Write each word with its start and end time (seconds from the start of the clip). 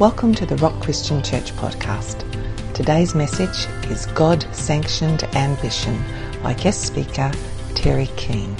Welcome 0.00 0.34
to 0.36 0.46
the 0.46 0.56
Rock 0.56 0.80
Christian 0.80 1.22
Church 1.22 1.52
podcast. 1.56 2.24
Today's 2.72 3.14
message 3.14 3.66
is 3.90 4.06
God 4.06 4.46
Sanctioned 4.50 5.24
Ambition 5.34 6.02
by 6.42 6.54
guest 6.54 6.86
speaker 6.86 7.30
Terry 7.74 8.08
Keen. 8.16 8.56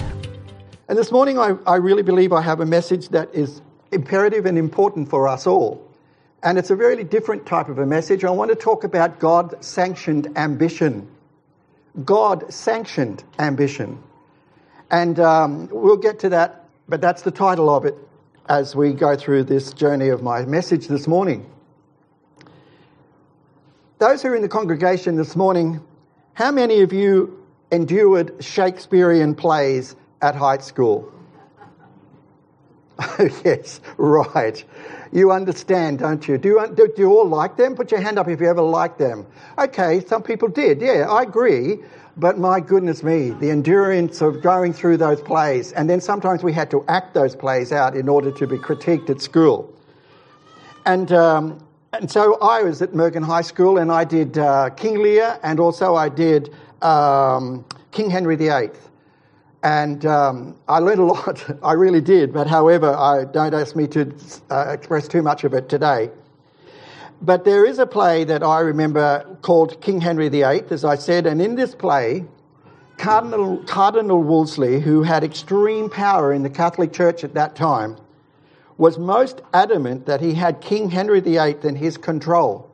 And 0.91 0.99
this 0.99 1.11
morning, 1.11 1.39
I, 1.39 1.57
I 1.67 1.77
really 1.77 2.03
believe 2.03 2.35
I 2.35 2.43
have 2.43 2.61
a 2.61 2.67
message 2.67 3.09
that 3.09 3.35
is 3.35 3.63
imperative 3.91 4.45
and 4.45 4.59
important 4.59 5.09
for 5.09 5.27
us 5.29 5.47
all. 5.47 5.83
And 6.43 6.59
it's 6.59 6.69
a 6.69 6.77
very 6.77 7.03
different 7.05 7.47
type 7.47 7.71
of 7.71 7.79
a 7.79 7.87
message. 7.87 8.23
I 8.23 8.31
want 8.33 8.51
to 8.51 8.55
talk 8.55 8.85
about 8.85 9.19
God 9.19 9.65
sanctioned 9.65 10.37
ambition. 10.37 11.09
God 12.05 12.53
sanctioned 12.53 13.25
ambition. 13.39 13.99
And 14.91 15.19
um, 15.19 15.71
we'll 15.73 15.97
get 15.97 16.19
to 16.19 16.29
that, 16.29 16.67
but 16.87 17.01
that's 17.01 17.23
the 17.23 17.31
title 17.31 17.71
of 17.71 17.87
it 17.87 17.97
as 18.49 18.75
we 18.75 18.93
go 18.93 19.17
through 19.17 19.45
this 19.45 19.73
journey 19.73 20.09
of 20.09 20.23
my 20.23 20.45
message 20.45 20.89
this 20.89 21.07
morning. 21.07 21.49
Those 23.99 24.23
who 24.23 24.29
are 24.29 24.37
in 24.37 24.43
the 24.43 24.49
congregation 24.49 25.17
this 25.17 25.37
morning, 25.37 25.81
how 26.35 26.51
many 26.51 26.81
of 26.81 26.93
you 26.93 27.45
endured 27.71 28.43
Shakespearean 28.43 29.35
plays 29.35 29.95
at 30.23 30.35
high 30.35 30.59
school? 30.59 31.13
Oh, 33.19 33.29
yes, 33.47 33.81
right. 33.97 34.63
You 35.11 35.33
understand, 35.33 36.01
don't 36.01 36.27
you? 36.29 36.37
Do, 36.37 36.49
you? 36.49 36.75
do 36.77 36.93
you 36.99 37.11
all 37.11 37.27
like 37.27 37.57
them? 37.57 37.75
Put 37.75 37.91
your 37.91 38.01
hand 38.01 38.19
up 38.19 38.29
if 38.29 38.41
you 38.41 38.47
ever 38.47 38.61
liked 38.61 38.99
them. 38.99 39.27
Okay, 39.59 40.05
some 40.05 40.23
people 40.23 40.49
did. 40.49 40.83
Yeah, 40.83 41.07
I 41.09 41.23
agree. 41.23 41.79
But 42.17 42.39
my 42.39 42.61
goodness 42.61 43.03
me, 43.03 43.31
the 43.31 43.51
endurance 43.51 44.21
of 44.21 44.43
going 44.43 44.73
through 44.73 44.97
those 44.97 45.21
plays. 45.21 45.73
And 45.73 45.89
then 45.89 46.01
sometimes 46.01 46.43
we 46.43 46.53
had 46.53 46.71
to 46.73 46.85
act 46.89 47.15
those 47.15 47.37
plays 47.37 47.73
out 47.73 47.97
in 47.97 48.09
order 48.09 48.31
to 48.33 48.47
be 48.47 48.59
critiqued 48.59 49.11
at 49.11 49.21
school. 49.21 49.73
And, 50.87 51.13
um, 51.13 51.65
and 51.93 52.11
so 52.11 52.39
I 52.41 52.63
was 52.63 52.83
at 52.83 52.93
Murgon 52.93 53.25
High 53.25 53.43
School 53.43 53.79
and 53.79 53.93
I 53.93 54.05
did 54.05 54.39
uh, 54.39 54.71
King 54.71 55.03
Lear 55.03 55.39
and 55.43 55.61
also 55.61 55.95
I 55.95 56.09
did 56.09 56.55
um, 56.83 57.65
King 57.93 58.11
Henry 58.11 58.37
VIII. 58.37 58.71
And 59.63 60.07
um, 60.07 60.57
I 60.69 60.79
learned 60.79 61.01
a 61.01 61.05
lot, 61.15 61.45
I 61.63 61.75
really 61.75 62.01
did, 62.01 62.33
but 62.33 62.47
however, 62.47 62.95
I 62.95 63.25
don't 63.25 63.55
ask 63.55 63.77
me 63.77 63.87
to 63.89 64.13
uh, 64.51 64.71
express 64.71 65.07
too 65.07 65.23
much 65.23 65.45
of 65.45 65.55
it 65.55 65.69
today. 65.69 66.11
But 67.23 67.45
there 67.45 67.67
is 67.67 67.79
a 67.79 67.87
play 67.87 68.25
that 68.25 68.43
I 68.43 68.61
remember 68.61 69.27
called 69.43 69.81
King 69.83 70.01
Henry 70.01 70.31
VIII, 70.31 70.65
as 70.71 70.85
I 70.85 70.97
said, 70.97 71.27
and 71.27 71.43
in 71.43 71.55
this 71.55 71.75
play, 71.75 72.25
Cardinal, 72.97 73.59
Cardinal 73.65 74.23
Wolsey, 74.23 74.81
who 74.81 75.03
had 75.03 75.23
extreme 75.23 75.91
power 75.91 76.33
in 76.33 76.43
the 76.43 76.51
Catholic 76.51 76.93
Church 76.93 77.23
at 77.23 77.35
that 77.35 77.57
time, 77.57 77.97
was 78.79 78.99
most 78.99 79.43
adamant 79.53 80.07
that 80.07 80.23
he 80.23 80.33
had 80.33 80.63
King 80.63 80.89
Henry 80.89 81.21
VIII 81.21 81.57
in 81.63 81.77
his 81.77 81.99
control. 81.99 82.71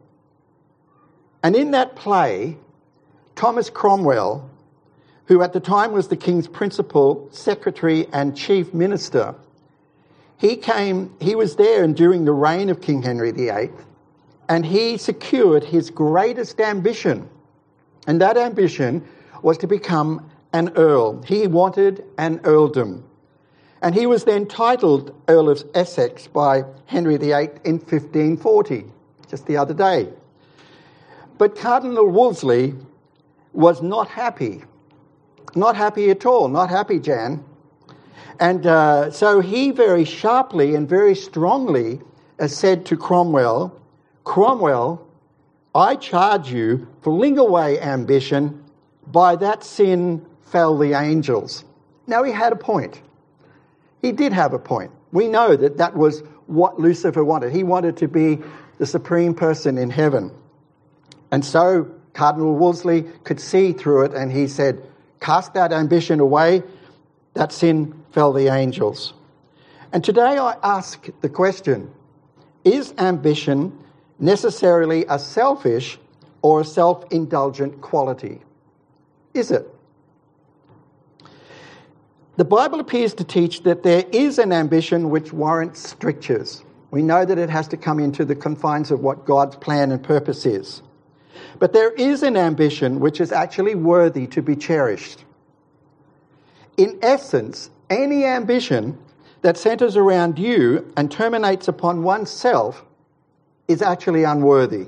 And 1.42 1.56
in 1.56 1.72
that 1.72 1.96
play, 1.96 2.56
Thomas 3.34 3.68
Cromwell, 3.68 4.48
who 5.26 5.42
at 5.42 5.52
the 5.52 5.60
time 5.60 5.92
was 5.92 6.06
the 6.06 6.16
king's 6.16 6.46
principal 6.46 7.28
secretary 7.32 8.06
and 8.12 8.36
chief 8.36 8.72
minister, 8.72 9.34
he 10.38 10.54
came, 10.56 11.14
he 11.20 11.34
was 11.34 11.56
there 11.56 11.82
and 11.82 11.96
during 11.96 12.24
the 12.24 12.32
reign 12.32 12.70
of 12.70 12.80
King 12.80 13.02
Henry 13.02 13.32
VIII, 13.32 13.70
and 14.48 14.64
he 14.64 14.96
secured 14.96 15.64
his 15.64 15.90
greatest 15.90 16.60
ambition. 16.60 17.28
And 18.06 18.20
that 18.20 18.36
ambition 18.36 19.06
was 19.42 19.58
to 19.58 19.66
become 19.66 20.30
an 20.52 20.70
earl. 20.76 21.22
He 21.22 21.46
wanted 21.46 22.04
an 22.18 22.40
earldom. 22.44 23.04
And 23.82 23.94
he 23.94 24.06
was 24.06 24.24
then 24.24 24.46
titled 24.46 25.14
Earl 25.28 25.50
of 25.50 25.64
Essex 25.74 26.26
by 26.26 26.64
Henry 26.86 27.16
VIII 27.16 27.50
in 27.64 27.78
1540, 27.78 28.84
just 29.28 29.46
the 29.46 29.56
other 29.56 29.74
day. 29.74 30.08
But 31.38 31.56
Cardinal 31.56 32.08
Wolsey 32.08 32.74
was 33.52 33.82
not 33.82 34.08
happy. 34.08 34.62
Not 35.54 35.76
happy 35.76 36.10
at 36.10 36.24
all. 36.24 36.48
Not 36.48 36.70
happy, 36.70 36.98
Jan. 36.98 37.44
And 38.40 38.66
uh, 38.66 39.10
so 39.10 39.40
he 39.40 39.70
very 39.70 40.04
sharply 40.04 40.74
and 40.74 40.88
very 40.88 41.14
strongly 41.14 42.00
uh, 42.38 42.48
said 42.48 42.84
to 42.86 42.96
Cromwell, 42.96 43.78
Cromwell, 44.26 45.06
I 45.72 45.94
charge 45.94 46.50
you, 46.50 46.88
fling 47.02 47.38
away 47.38 47.80
ambition. 47.80 48.64
By 49.06 49.36
that 49.36 49.62
sin 49.62 50.26
fell 50.42 50.76
the 50.76 50.94
angels. 50.94 51.64
Now, 52.08 52.24
he 52.24 52.32
had 52.32 52.52
a 52.52 52.56
point. 52.56 53.00
He 54.02 54.10
did 54.10 54.32
have 54.32 54.52
a 54.52 54.58
point. 54.58 54.90
We 55.12 55.28
know 55.28 55.54
that 55.54 55.78
that 55.78 55.96
was 55.96 56.24
what 56.48 56.78
Lucifer 56.80 57.24
wanted. 57.24 57.52
He 57.52 57.62
wanted 57.62 57.98
to 57.98 58.08
be 58.08 58.40
the 58.78 58.84
supreme 58.84 59.32
person 59.32 59.78
in 59.78 59.90
heaven. 59.90 60.32
And 61.30 61.44
so 61.44 61.88
Cardinal 62.12 62.56
Wolsey 62.56 63.02
could 63.22 63.40
see 63.40 63.72
through 63.72 64.06
it 64.06 64.12
and 64.12 64.32
he 64.32 64.48
said, 64.48 64.82
Cast 65.20 65.54
that 65.54 65.72
ambition 65.72 66.18
away. 66.18 66.64
That 67.34 67.52
sin 67.52 68.04
fell 68.10 68.32
the 68.32 68.48
angels. 68.48 69.14
And 69.92 70.02
today 70.02 70.36
I 70.36 70.56
ask 70.64 71.06
the 71.20 71.28
question 71.28 71.92
Is 72.64 72.92
ambition 72.98 73.85
necessarily 74.18 75.04
a 75.08 75.18
selfish 75.18 75.98
or 76.42 76.60
a 76.60 76.64
self 76.64 77.04
indulgent 77.10 77.80
quality? 77.80 78.40
Is 79.34 79.50
it? 79.50 79.68
The 82.36 82.44
Bible 82.44 82.80
appears 82.80 83.14
to 83.14 83.24
teach 83.24 83.62
that 83.62 83.82
there 83.82 84.04
is 84.12 84.38
an 84.38 84.52
ambition 84.52 85.10
which 85.10 85.32
warrants 85.32 85.88
strictures. 85.88 86.62
We 86.90 87.02
know 87.02 87.24
that 87.24 87.38
it 87.38 87.50
has 87.50 87.66
to 87.68 87.76
come 87.76 87.98
into 87.98 88.24
the 88.24 88.34
confines 88.34 88.90
of 88.90 89.00
what 89.00 89.24
God's 89.24 89.56
plan 89.56 89.90
and 89.90 90.02
purpose 90.02 90.46
is. 90.46 90.82
But 91.58 91.72
there 91.72 91.92
is 91.92 92.22
an 92.22 92.36
ambition 92.36 93.00
which 93.00 93.20
is 93.20 93.32
actually 93.32 93.74
worthy 93.74 94.26
to 94.28 94.42
be 94.42 94.54
cherished. 94.54 95.24
In 96.76 96.98
essence, 97.02 97.70
any 97.88 98.24
ambition 98.24 98.98
that 99.42 99.56
centers 99.56 99.96
around 99.96 100.38
you 100.38 100.90
and 100.96 101.10
terminates 101.10 101.68
upon 101.68 102.02
oneself 102.02 102.84
is 103.68 103.82
actually 103.82 104.24
unworthy. 104.24 104.86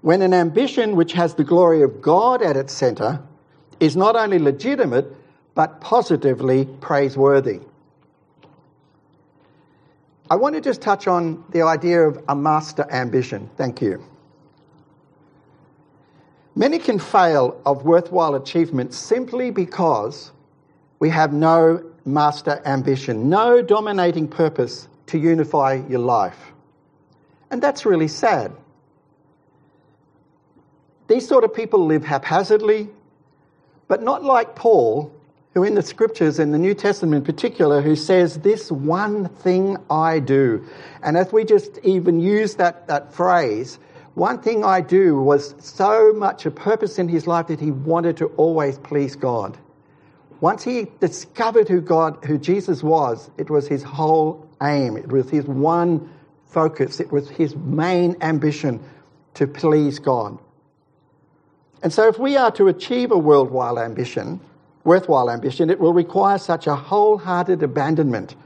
When 0.00 0.22
an 0.22 0.34
ambition 0.34 0.96
which 0.96 1.12
has 1.12 1.34
the 1.34 1.44
glory 1.44 1.82
of 1.82 2.02
God 2.02 2.42
at 2.42 2.56
its 2.56 2.72
center 2.72 3.22
is 3.80 3.96
not 3.96 4.16
only 4.16 4.38
legitimate, 4.38 5.06
but 5.54 5.80
positively 5.80 6.66
praiseworthy. 6.80 7.60
I 10.30 10.36
want 10.36 10.54
to 10.54 10.60
just 10.60 10.80
touch 10.80 11.06
on 11.06 11.44
the 11.50 11.62
idea 11.62 12.00
of 12.02 12.22
a 12.28 12.34
master 12.34 12.86
ambition. 12.90 13.48
Thank 13.56 13.80
you. 13.82 14.02
Many 16.56 16.78
can 16.78 16.98
fail 16.98 17.60
of 17.66 17.84
worthwhile 17.84 18.34
achievement 18.34 18.94
simply 18.94 19.50
because 19.50 20.32
we 20.98 21.10
have 21.10 21.32
no 21.32 21.82
master 22.04 22.62
ambition, 22.64 23.28
no 23.28 23.60
dominating 23.60 24.28
purpose 24.28 24.88
to 25.06 25.18
unify 25.18 25.82
your 25.88 26.00
life. 26.00 26.53
And 27.54 27.62
that's 27.62 27.86
really 27.86 28.08
sad. 28.08 28.50
These 31.06 31.28
sort 31.28 31.44
of 31.44 31.54
people 31.54 31.86
live 31.86 32.04
haphazardly, 32.04 32.88
but 33.86 34.02
not 34.02 34.24
like 34.24 34.56
Paul, 34.56 35.14
who 35.52 35.62
in 35.62 35.76
the 35.76 35.82
scriptures, 35.82 36.40
in 36.40 36.50
the 36.50 36.58
New 36.58 36.74
Testament 36.74 37.14
in 37.14 37.24
particular, 37.32 37.80
who 37.80 37.94
says, 37.94 38.38
This 38.40 38.72
one 38.72 39.28
thing 39.28 39.76
I 39.88 40.18
do. 40.18 40.66
And 41.00 41.16
if 41.16 41.32
we 41.32 41.44
just 41.44 41.78
even 41.84 42.18
use 42.18 42.56
that, 42.56 42.88
that 42.88 43.12
phrase, 43.14 43.78
one 44.14 44.42
thing 44.42 44.64
I 44.64 44.80
do 44.80 45.20
was 45.20 45.54
so 45.60 46.12
much 46.12 46.46
a 46.46 46.50
purpose 46.50 46.98
in 46.98 47.08
his 47.08 47.28
life 47.28 47.46
that 47.46 47.60
he 47.60 47.70
wanted 47.70 48.16
to 48.16 48.26
always 48.36 48.78
please 48.78 49.14
God. 49.14 49.56
Once 50.40 50.64
he 50.64 50.88
discovered 50.98 51.68
who 51.68 51.80
God, 51.80 52.18
who 52.24 52.36
Jesus 52.36 52.82
was, 52.82 53.30
it 53.38 53.48
was 53.48 53.68
his 53.68 53.84
whole 53.84 54.44
aim. 54.60 54.96
It 54.96 55.12
was 55.12 55.30
his 55.30 55.44
one 55.44 56.10
focus, 56.46 57.00
it 57.00 57.10
was 57.10 57.28
his 57.28 57.56
main 57.56 58.16
ambition 58.20 58.80
to 59.34 59.46
please 59.46 59.98
God. 59.98 60.38
And 61.82 61.92
so, 61.92 62.08
if 62.08 62.18
we 62.18 62.36
are 62.36 62.50
to 62.52 62.68
achieve 62.68 63.10
a 63.10 63.18
worldwide 63.18 63.78
ambition, 63.78 64.40
worthwhile 64.84 65.30
ambition, 65.30 65.70
it 65.70 65.78
will 65.78 65.92
require 65.92 66.38
such 66.38 66.66
a 66.66 66.74
wholehearted 66.74 67.62
abandonment. 67.62 68.36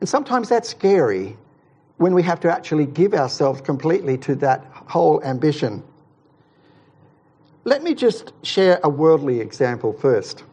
And 0.00 0.08
sometimes 0.08 0.48
that's 0.48 0.68
scary 0.68 1.36
when 1.98 2.14
we 2.14 2.22
have 2.22 2.40
to 2.40 2.50
actually 2.50 2.86
give 2.86 3.14
ourselves 3.14 3.60
completely 3.60 4.16
to 4.18 4.34
that 4.36 4.64
whole 4.72 5.22
ambition. 5.22 5.82
Let 7.64 7.82
me 7.82 7.94
just 7.94 8.32
share 8.42 8.80
a 8.82 8.88
worldly 8.88 9.40
example 9.40 9.92
first. 9.92 10.44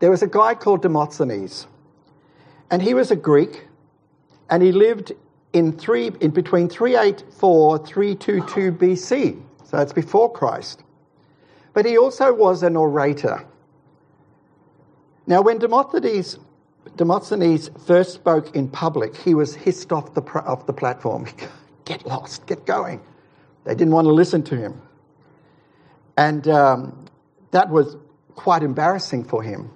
There 0.00 0.10
was 0.10 0.22
a 0.22 0.26
guy 0.26 0.54
called 0.54 0.80
Demosthenes, 0.80 1.66
and 2.70 2.80
he 2.80 2.94
was 2.94 3.10
a 3.10 3.16
Greek, 3.16 3.67
and 4.50 4.62
he 4.62 4.72
lived 4.72 5.12
in, 5.52 5.72
three, 5.72 6.10
in 6.20 6.30
between 6.30 6.68
384 6.68 7.86
322 7.86 8.72
BC. 8.72 9.42
So 9.64 9.78
it's 9.78 9.92
before 9.92 10.32
Christ. 10.32 10.82
But 11.74 11.84
he 11.84 11.98
also 11.98 12.32
was 12.32 12.62
an 12.62 12.76
orator. 12.76 13.44
Now, 15.26 15.42
when 15.42 15.58
Demosthenes 15.58 16.38
Demosthenes 16.96 17.70
first 17.86 18.14
spoke 18.14 18.54
in 18.56 18.68
public, 18.68 19.16
he 19.16 19.34
was 19.34 19.54
hissed 19.54 19.92
off 19.92 20.14
the, 20.14 20.22
off 20.22 20.66
the 20.66 20.72
platform. 20.72 21.26
Get 21.84 22.04
lost, 22.06 22.46
get 22.46 22.66
going. 22.66 23.00
They 23.64 23.74
didn't 23.74 23.94
want 23.94 24.04
to 24.04 24.12
listen 24.12 24.42
to 24.42 24.56
him. 24.56 24.78
And 26.18 26.46
um, 26.46 27.06
that 27.50 27.70
was 27.70 27.96
quite 28.34 28.62
embarrassing 28.62 29.24
for 29.24 29.42
him. 29.42 29.70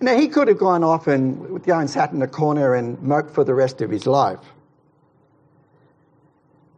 Now, 0.00 0.16
he 0.16 0.28
could 0.28 0.48
have 0.48 0.58
gone 0.58 0.84
off 0.84 1.06
and 1.06 1.62
go 1.64 1.78
and 1.78 1.88
sat 1.88 2.12
in 2.12 2.20
a 2.22 2.26
corner 2.26 2.74
and 2.74 3.00
moped 3.02 3.30
for 3.30 3.44
the 3.44 3.54
rest 3.54 3.80
of 3.80 3.90
his 3.90 4.06
life. 4.06 4.40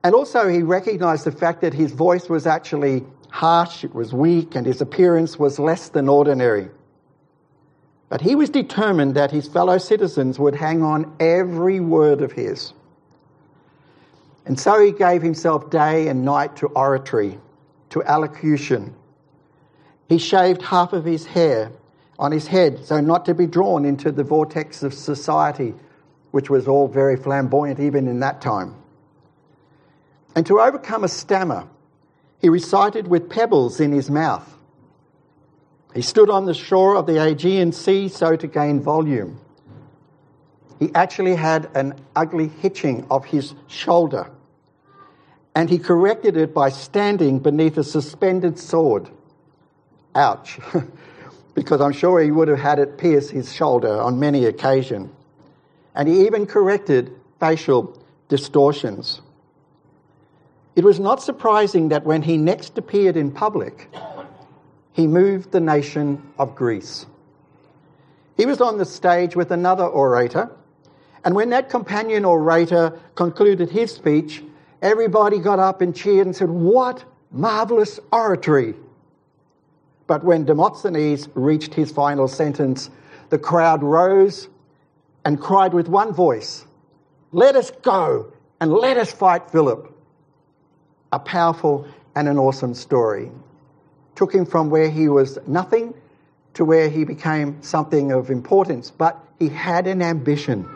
And 0.05 0.15
also, 0.15 0.49
he 0.49 0.63
recognized 0.63 1.25
the 1.25 1.33
fact 1.33 1.63
that 1.63 1.75
his 1.75 1.93
voice 1.93 2.29
was 2.29 2.47
actually 2.47 3.05
harsh, 3.31 3.83
it 3.85 3.95
was 3.95 4.13
weak, 4.13 4.55
and 4.55 4.65
his 4.65 4.81
appearance 4.81 5.39
was 5.39 5.59
less 5.59 5.89
than 5.89 6.09
ordinary. 6.09 6.69
But 8.09 8.21
he 8.21 8.37
was 8.37 8.51
determined 8.51 9.15
that 9.17 9.33
his 9.33 9.49
fellow 9.49 9.79
citizens 9.79 10.39
would 10.39 10.55
hang 10.55 10.83
on 10.83 11.13
every 11.19 11.81
word 11.81 12.23
of 12.23 12.33
his. 12.33 12.73
And 14.45 14.61
so 14.61 14.81
he 14.81 14.93
gave 14.93 15.23
himself 15.23 15.71
day 15.71 16.07
and 16.07 16.25
night 16.25 16.55
to 16.57 16.69
oratory, 16.69 17.41
to 17.91 18.03
allocution. 18.05 18.95
He 20.09 20.19
shaved 20.19 20.63
half 20.63 20.93
of 20.93 21.05
his 21.05 21.27
hair 21.27 21.73
on 22.19 22.33
his 22.33 22.47
head 22.47 22.85
so 22.85 23.01
not 23.01 23.25
to 23.27 23.35
be 23.35 23.47
drawn 23.47 23.85
into 23.85 24.11
the 24.11 24.25
vortex 24.25 24.83
of 24.83 24.95
society, 24.95 25.75
which 26.31 26.51
was 26.51 26.67
all 26.69 26.89
very 26.89 27.17
flamboyant 27.17 27.81
even 27.81 28.09
in 28.09 28.21
that 28.21 28.41
time. 28.41 28.75
And 30.35 30.45
to 30.47 30.61
overcome 30.61 31.05
a 31.05 31.09
stammer, 31.09 31.67
he 32.41 32.49
recited 32.49 33.09
with 33.09 33.31
pebbles 33.31 33.81
in 33.81 33.93
his 33.93 34.11
mouth. 34.11 34.55
He 35.95 36.03
stood 36.03 36.29
on 36.29 36.45
the 36.45 36.53
shore 36.53 36.95
of 36.95 37.07
the 37.07 37.17
Aegean 37.27 37.73
Sea 37.73 38.09
so 38.09 38.37
to 38.37 38.47
gain 38.47 38.81
volume. 38.81 39.41
He 40.79 40.91
actually 40.95 41.35
had 41.35 41.71
an 41.75 41.95
ugly 42.15 42.49
hitching 42.49 43.07
of 43.11 43.25
his 43.25 43.55
shoulder, 43.67 44.31
and 45.55 45.71
he 45.71 45.79
corrected 45.79 46.37
it 46.37 46.53
by 46.53 46.69
standing 46.69 47.39
beneath 47.39 47.79
a 47.79 47.85
suspended 47.85 48.59
sword. 48.59 49.09
Ouch, 50.15 50.59
because 51.57 51.81
I'm 51.81 51.93
sure 51.93 52.21
he 52.21 52.31
would 52.31 52.49
have 52.49 52.61
had 52.61 52.79
it 52.79 52.99
pierce 52.99 53.31
his 53.31 53.53
shoulder 53.53 53.99
on 53.99 54.21
many 54.21 54.45
occasions. 54.45 55.11
And 55.95 56.07
he 56.07 56.27
even 56.27 56.47
corrected 56.47 57.11
facial 57.41 57.99
distortions. 58.29 59.23
It 60.77 60.85
was 60.85 61.01
not 61.01 61.23
surprising 61.23 61.89
that 61.89 62.05
when 62.05 62.21
he 62.21 62.37
next 62.37 62.77
appeared 62.77 63.17
in 63.17 63.31
public, 63.33 63.91
he 64.93 65.07
moved 65.07 65.51
the 65.51 65.61
nation 65.61 66.23
of 66.39 66.55
Greece. 66.55 67.07
He 68.37 68.45
was 68.45 68.61
on 68.61 68.77
the 68.77 68.85
stage 68.85 69.35
with 69.35 69.51
another 69.51 69.87
orator, 69.87 70.51
and 71.25 71.35
when 71.35 71.49
that 71.51 71.71
companion 71.71 72.27
orator 72.27 73.01
concluded 73.15 73.71
his 73.71 73.91
speech, 73.91 74.45
everybody 74.83 75.39
got 75.39 75.59
up 75.59 75.81
and 75.81 75.97
cheered 75.97 76.27
and 76.27 76.37
said, 76.37 76.51
What 76.51 77.03
marvelous 77.31 77.99
oratory! 78.13 78.75
But 80.07 80.25
when 80.25 80.45
Demosthenes 80.45 81.29
reached 81.35 81.75
his 81.75 81.91
final 81.91 82.29
sentence, 82.29 82.91
the 83.31 83.39
crowd 83.39 83.83
rose 83.83 84.49
and 85.25 85.41
cried 85.41 85.75
with 85.75 85.89
one 85.89 86.13
voice, 86.13 86.65
Let 87.33 87.57
us 87.57 87.71
go 87.83 88.33
and 88.61 88.73
let 88.73 88.97
us 88.97 89.13
fight 89.13 89.51
Philip 89.51 89.93
a 91.13 91.19
powerful 91.19 91.87
and 92.15 92.29
an 92.29 92.39
awesome 92.39 92.75
story. 92.75 93.31
Took 94.15 94.35
him 94.35 94.47
from 94.47 94.71
where 94.71 94.91
he 94.91 95.09
was 95.09 95.39
nothing 95.47 95.95
to 96.55 96.65
where 96.65 96.89
he 96.89 97.05
became 97.05 97.63
something 97.63 98.13
of 98.13 98.31
importance, 98.31 98.91
but 98.91 99.23
he 99.39 99.49
had 99.49 99.87
an 99.87 100.03
ambition. 100.03 100.69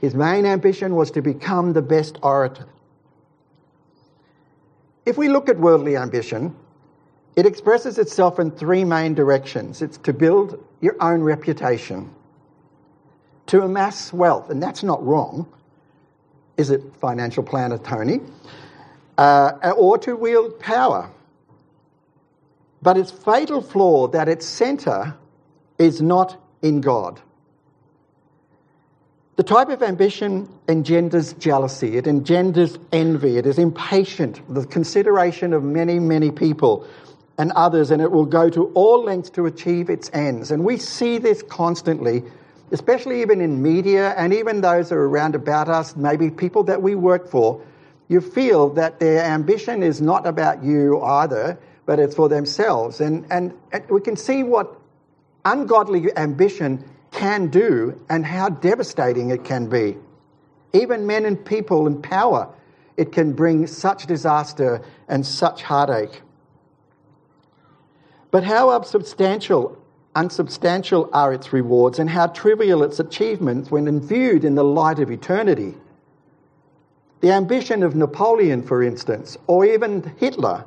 His 0.00 0.14
main 0.14 0.46
ambition 0.46 0.94
was 0.94 1.10
to 1.12 1.22
become 1.22 1.72
the 1.72 1.82
best 1.82 2.18
orator. 2.22 2.66
If 5.04 5.16
we 5.16 5.28
look 5.28 5.48
at 5.48 5.58
worldly 5.58 5.96
ambition, 5.96 6.54
it 7.36 7.46
expresses 7.46 7.98
itself 7.98 8.38
in 8.38 8.50
three 8.50 8.84
main 8.84 9.14
directions 9.14 9.82
it's 9.82 9.98
to 9.98 10.12
build 10.12 10.62
your 10.80 10.96
own 11.00 11.20
reputation, 11.20 12.10
to 13.46 13.62
amass 13.62 14.12
wealth, 14.12 14.50
and 14.50 14.62
that's 14.62 14.82
not 14.82 15.04
wrong. 15.04 15.46
Is 16.56 16.70
it 16.70 16.82
financial 17.00 17.42
planner 17.42 17.78
Tony? 17.78 18.20
uh, 19.18 19.72
or 19.76 19.98
to 19.98 20.16
wield 20.16 20.58
power. 20.60 21.10
But 22.82 22.96
its 22.96 23.10
fatal 23.10 23.62
flaw 23.62 24.08
that 24.08 24.28
its 24.28 24.46
centre 24.46 25.14
is 25.78 26.00
not 26.00 26.40
in 26.62 26.80
God. 26.80 27.20
The 29.36 29.42
type 29.42 29.68
of 29.68 29.82
ambition 29.82 30.48
engenders 30.66 31.34
jealousy, 31.34 31.98
it 31.98 32.06
engenders 32.06 32.78
envy, 32.90 33.36
it 33.36 33.44
is 33.44 33.58
impatient, 33.58 34.40
the 34.52 34.64
consideration 34.66 35.52
of 35.52 35.62
many, 35.62 35.98
many 35.98 36.30
people 36.30 36.86
and 37.38 37.52
others, 37.52 37.90
and 37.90 38.00
it 38.00 38.10
will 38.10 38.24
go 38.24 38.48
to 38.50 38.66
all 38.74 39.04
lengths 39.04 39.30
to 39.30 39.46
achieve 39.46 39.90
its 39.90 40.10
ends. 40.12 40.50
And 40.50 40.64
we 40.64 40.78
see 40.78 41.18
this 41.18 41.42
constantly, 41.42 42.22
especially 42.72 43.20
even 43.20 43.40
in 43.40 43.62
media 43.62 44.14
and 44.16 44.32
even 44.32 44.60
those 44.60 44.88
that 44.88 44.96
are 44.96 45.06
around 45.06 45.34
about 45.34 45.68
us, 45.68 45.96
maybe 45.96 46.30
people 46.30 46.64
that 46.64 46.80
we 46.82 46.94
work 46.94 47.28
for 47.30 47.60
you 48.08 48.20
feel 48.20 48.70
that 48.70 49.00
their 49.00 49.24
ambition 49.24 49.82
is 49.82 50.00
not 50.00 50.26
about 50.26 50.62
you 50.62 51.02
either, 51.02 51.58
but 51.86 51.98
it's 51.98 52.14
for 52.14 52.28
themselves. 52.28 53.00
And, 53.00 53.26
and, 53.30 53.52
and 53.72 53.88
we 53.90 54.00
can 54.00 54.16
see 54.16 54.42
what 54.42 54.76
ungodly 55.44 56.16
ambition 56.16 56.84
can 57.10 57.48
do 57.48 58.00
and 58.08 58.24
how 58.24 58.48
devastating 58.48 59.30
it 59.30 59.44
can 59.44 59.68
be. 59.68 59.96
Even 60.72 61.06
men 61.06 61.24
and 61.24 61.42
people 61.44 61.86
in 61.86 62.00
power, 62.02 62.52
it 62.96 63.12
can 63.12 63.32
bring 63.32 63.66
such 63.66 64.06
disaster 64.06 64.82
and 65.08 65.24
such 65.24 65.62
heartache. 65.62 66.22
But 68.36 68.44
how 68.44 68.68
unsubstantial, 68.68 69.78
unsubstantial 70.14 71.08
are 71.14 71.32
its 71.32 71.54
rewards 71.54 71.98
and 71.98 72.10
how 72.10 72.26
trivial 72.26 72.82
its 72.82 73.00
achievements 73.00 73.70
when 73.70 73.98
viewed 73.98 74.44
in 74.44 74.56
the 74.56 74.62
light 74.62 74.98
of 74.98 75.10
eternity. 75.10 75.72
The 77.22 77.32
ambition 77.32 77.82
of 77.82 77.96
Napoleon, 77.96 78.62
for 78.62 78.82
instance, 78.82 79.38
or 79.46 79.64
even 79.64 80.12
Hitler, 80.18 80.66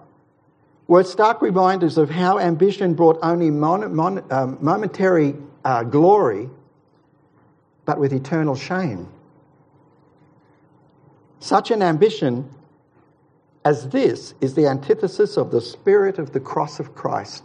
were 0.87 1.03
stark 1.03 1.43
reminders 1.43 1.99
of 1.99 2.09
how 2.09 2.39
ambition 2.39 2.95
brought 2.95 3.19
only 3.21 3.51
mon- 3.51 3.95
mon- 3.95 4.23
um, 4.31 4.57
momentary 4.59 5.35
uh, 5.63 5.83
glory, 5.83 6.49
but 7.85 7.99
with 7.99 8.13
eternal 8.13 8.55
shame. 8.55 9.07
Such 11.39 11.69
an 11.69 11.83
ambition 11.83 12.49
as 13.63 13.89
this 13.89 14.33
is 14.41 14.55
the 14.55 14.65
antithesis 14.65 15.37
of 15.37 15.51
the 15.51 15.61
spirit 15.61 16.17
of 16.17 16.33
the 16.33 16.39
cross 16.39 16.79
of 16.79 16.95
Christ. 16.95 17.43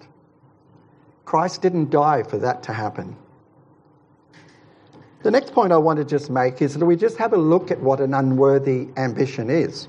Christ 1.24 1.62
didn't 1.62 1.90
die 1.90 2.22
for 2.22 2.38
that 2.38 2.62
to 2.64 2.72
happen. 2.72 3.16
The 5.22 5.30
next 5.30 5.54
point 5.54 5.72
I 5.72 5.78
want 5.78 5.98
to 5.98 6.04
just 6.04 6.30
make 6.30 6.60
is 6.60 6.74
that 6.74 6.84
we 6.84 6.96
just 6.96 7.16
have 7.16 7.32
a 7.32 7.38
look 7.38 7.70
at 7.70 7.80
what 7.80 8.00
an 8.00 8.12
unworthy 8.12 8.88
ambition 8.96 9.48
is. 9.48 9.88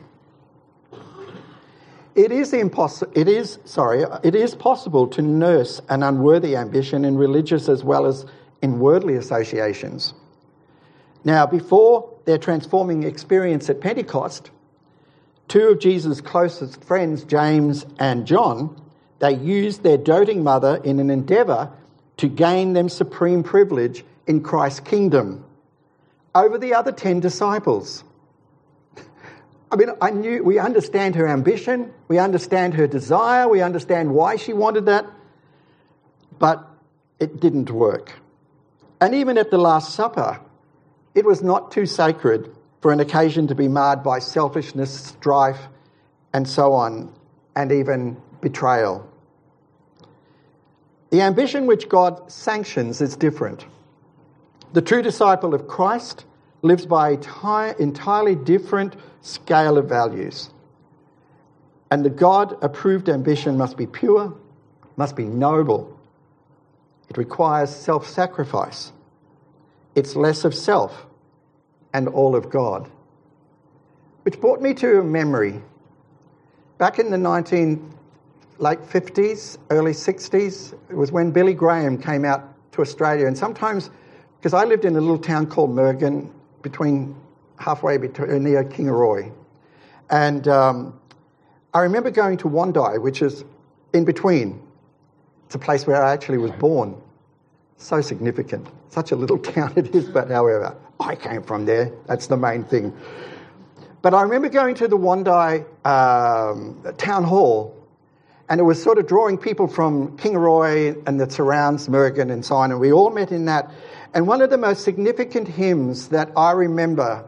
It 2.15 2.31
is, 2.31 2.53
impossible. 2.53 3.11
it 3.13 3.27
is 3.27 3.59
sorry, 3.65 4.05
it 4.23 4.35
is 4.35 4.55
possible 4.55 5.05
to 5.07 5.21
nurse 5.21 5.81
an 5.89 6.01
unworthy 6.01 6.55
ambition 6.55 7.03
in 7.03 7.17
religious 7.17 7.67
as 7.67 7.83
well 7.83 8.05
as 8.05 8.25
in 8.61 8.79
worldly 8.79 9.15
associations. 9.15 10.13
Now, 11.25 11.45
before 11.45 12.09
their 12.23 12.37
transforming 12.37 13.03
experience 13.03 13.69
at 13.69 13.81
Pentecost, 13.81 14.51
two 15.49 15.67
of 15.67 15.79
Jesus' 15.79 16.21
closest 16.21 16.81
friends, 16.85 17.25
James 17.25 17.85
and 17.99 18.25
John, 18.25 18.81
they 19.19 19.33
used 19.33 19.83
their 19.83 19.97
doting 19.97 20.43
mother 20.43 20.81
in 20.83 20.99
an 20.99 21.09
endeavour 21.09 21.71
to 22.17 22.27
gain 22.27 22.73
them 22.73 22.89
supreme 22.89 23.43
privilege 23.43 24.03
in 24.27 24.41
Christ's 24.41 24.81
kingdom 24.81 25.43
over 26.33 26.57
the 26.57 26.73
other 26.73 26.91
10 26.91 27.19
disciples. 27.19 28.03
I 29.71 29.75
mean, 29.75 29.89
I 30.01 30.11
knew 30.11 30.43
we 30.43 30.59
understand 30.59 31.15
her 31.15 31.27
ambition, 31.27 31.93
we 32.07 32.19
understand 32.19 32.73
her 32.75 32.87
desire, 32.87 33.47
we 33.47 33.61
understand 33.61 34.13
why 34.13 34.35
she 34.35 34.53
wanted 34.53 34.85
that, 34.87 35.05
but 36.37 36.67
it 37.19 37.39
didn't 37.39 37.71
work. 37.71 38.11
And 38.99 39.15
even 39.15 39.37
at 39.37 39.51
the 39.51 39.57
Last 39.57 39.93
Supper, 39.93 40.39
it 41.13 41.25
was 41.25 41.41
not 41.41 41.71
too 41.71 41.85
sacred 41.85 42.53
for 42.81 42.91
an 42.91 42.99
occasion 42.99 43.47
to 43.47 43.55
be 43.55 43.67
marred 43.67 44.03
by 44.03 44.19
selfishness, 44.19 44.91
strife, 44.91 45.59
and 46.33 46.47
so 46.47 46.73
on, 46.73 47.13
and 47.55 47.71
even 47.71 48.17
betrayal. 48.45 49.03
The 51.09 51.21
ambition 51.21 51.65
which 51.65 51.89
God 51.89 52.31
sanctions 52.31 53.01
is 53.01 53.17
different. 53.17 53.65
The 54.71 54.83
true 54.83 55.01
disciple 55.01 55.55
of 55.55 55.67
Christ 55.67 56.25
lives 56.61 56.85
by 56.85 57.17
an 57.17 57.75
entirely 57.79 58.35
different 58.35 58.97
scale 59.21 59.79
of 59.79 59.89
values. 59.89 60.51
And 61.89 62.05
the 62.05 62.11
God 62.11 62.55
approved 62.61 63.09
ambition 63.09 63.57
must 63.57 63.77
be 63.77 63.87
pure, 63.87 64.37
must 64.95 65.15
be 65.15 65.25
noble. 65.25 65.99
It 67.09 67.17
requires 67.17 67.71
self 67.71 68.07
sacrifice. 68.07 68.91
it's 69.95 70.15
less 70.15 70.45
of 70.45 70.53
self 70.53 71.07
and 71.93 72.07
all 72.07 72.35
of 72.35 72.51
God. 72.51 72.91
Which 74.21 74.39
brought 74.39 74.61
me 74.61 74.75
to 74.75 74.99
a 74.99 75.03
memory. 75.03 75.63
Back 76.77 76.99
in 76.99 77.09
the 77.09 77.17
19 77.17 77.95
late 78.57 78.79
50s, 78.79 79.57
early 79.69 79.91
60s, 79.91 80.73
it 80.89 80.95
was 80.95 81.11
when 81.11 81.31
Billy 81.31 81.53
Graham 81.53 81.97
came 81.97 82.25
out 82.25 82.53
to 82.73 82.81
Australia. 82.81 83.27
And 83.27 83.37
sometimes, 83.37 83.89
because 84.39 84.53
I 84.53 84.63
lived 84.63 84.85
in 84.85 84.95
a 84.95 85.01
little 85.01 85.17
town 85.17 85.47
called 85.47 85.71
Murgon, 85.71 86.31
between 86.65 87.15
halfway 87.57 87.97
between, 87.97 88.43
near 88.43 88.63
Kingaroy. 88.63 89.31
And 90.09 90.47
um, 90.47 90.99
I 91.75 91.81
remember 91.81 92.09
going 92.09 92.37
to 92.37 92.47
Wondai, 92.47 92.99
which 92.99 93.21
is 93.21 93.43
in 93.93 94.03
between. 94.03 94.59
It's 95.45 95.53
a 95.53 95.59
place 95.59 95.85
where 95.85 96.03
I 96.03 96.11
actually 96.11 96.39
was 96.39 96.51
born. 96.51 96.99
So 97.77 98.01
significant. 98.01 98.67
Such 98.89 99.11
a 99.11 99.15
little 99.15 99.37
town 99.53 99.73
it 99.75 99.93
is, 99.95 100.09
but 100.09 100.31
however, 100.31 100.75
I 100.99 101.15
came 101.15 101.43
from 101.43 101.65
there. 101.65 101.91
That's 102.07 102.27
the 102.27 102.37
main 102.37 102.63
thing. 102.63 102.91
But 104.01 104.13
I 104.13 104.21
remember 104.23 104.49
going 104.49 104.73
to 104.75 104.87
the 104.87 104.97
Wondai 104.97 105.65
um, 105.85 106.81
town 106.97 107.23
hall, 107.23 107.74
and 108.49 108.59
it 108.59 108.63
was 108.63 108.81
sort 108.81 108.97
of 108.97 109.07
drawing 109.07 109.37
people 109.37 109.67
from 109.67 110.17
Kingaroy 110.17 111.01
and 111.07 111.19
the 111.19 111.29
surrounds, 111.29 111.87
Murgon 111.87 112.31
and 112.31 112.45
so 112.45 112.55
on, 112.55 112.71
and 112.71 112.79
we 112.79 112.91
all 112.91 113.09
met 113.09 113.31
in 113.31 113.45
that. 113.45 113.71
And 114.13 114.27
one 114.27 114.41
of 114.41 114.49
the 114.49 114.57
most 114.57 114.83
significant 114.83 115.47
hymns 115.47 116.09
that 116.09 116.31
I 116.37 116.51
remember 116.51 117.25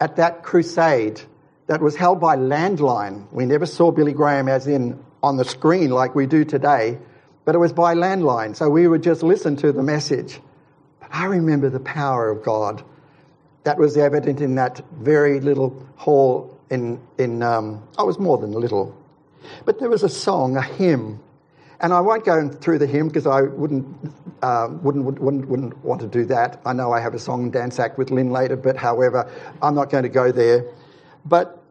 at 0.00 0.16
that 0.16 0.42
crusade 0.42 1.20
that 1.66 1.80
was 1.80 1.96
held 1.96 2.20
by 2.20 2.36
landline. 2.36 3.30
We 3.32 3.46
never 3.46 3.66
saw 3.66 3.90
Billy 3.90 4.12
Graham 4.12 4.48
as 4.48 4.66
in 4.66 5.02
on 5.22 5.36
the 5.36 5.44
screen 5.44 5.90
like 5.90 6.14
we 6.14 6.26
do 6.26 6.44
today, 6.44 6.98
but 7.44 7.54
it 7.54 7.58
was 7.58 7.72
by 7.72 7.94
landline. 7.94 8.56
So 8.56 8.68
we 8.68 8.88
would 8.88 9.02
just 9.02 9.22
listen 9.22 9.56
to 9.56 9.72
the 9.72 9.82
message. 9.82 10.40
But 11.00 11.10
I 11.12 11.26
remember 11.26 11.70
the 11.70 11.80
power 11.80 12.30
of 12.30 12.42
God 12.42 12.82
that 13.64 13.78
was 13.78 13.96
evident 13.96 14.40
in 14.40 14.54
that 14.56 14.82
very 14.98 15.40
little 15.40 15.86
hall 15.96 16.58
in, 16.70 17.00
in 17.18 17.42
um, 17.42 17.82
oh, 17.98 18.04
it 18.04 18.06
was 18.06 18.18
more 18.18 18.38
than 18.38 18.54
a 18.54 18.58
little. 18.58 18.96
But 19.64 19.78
there 19.78 19.88
was 19.88 20.02
a 20.02 20.08
song, 20.08 20.56
a 20.56 20.62
hymn, 20.62 21.20
and 21.80 21.94
I 21.94 22.00
won't 22.00 22.24
go 22.24 22.48
through 22.48 22.78
the 22.78 22.86
hymn 22.86 23.08
because 23.08 23.26
I 23.26 23.42
wouldn't, 23.42 23.86
uh, 24.42 24.68
wouldn't, 24.82 25.20
wouldn't, 25.20 25.48
wouldn't 25.48 25.84
want 25.84 26.02
to 26.02 26.06
do 26.06 26.26
that. 26.26 26.60
I 26.66 26.72
know 26.74 26.92
I 26.92 27.00
have 27.00 27.14
a 27.14 27.18
song 27.18 27.50
dance 27.50 27.78
act 27.78 27.96
with 27.96 28.10
Lynn 28.10 28.30
later, 28.30 28.56
but 28.56 28.76
however, 28.76 29.30
I'm 29.62 29.74
not 29.74 29.90
going 29.90 30.02
to 30.02 30.10
go 30.10 30.30
there. 30.30 30.64
But 31.24 31.62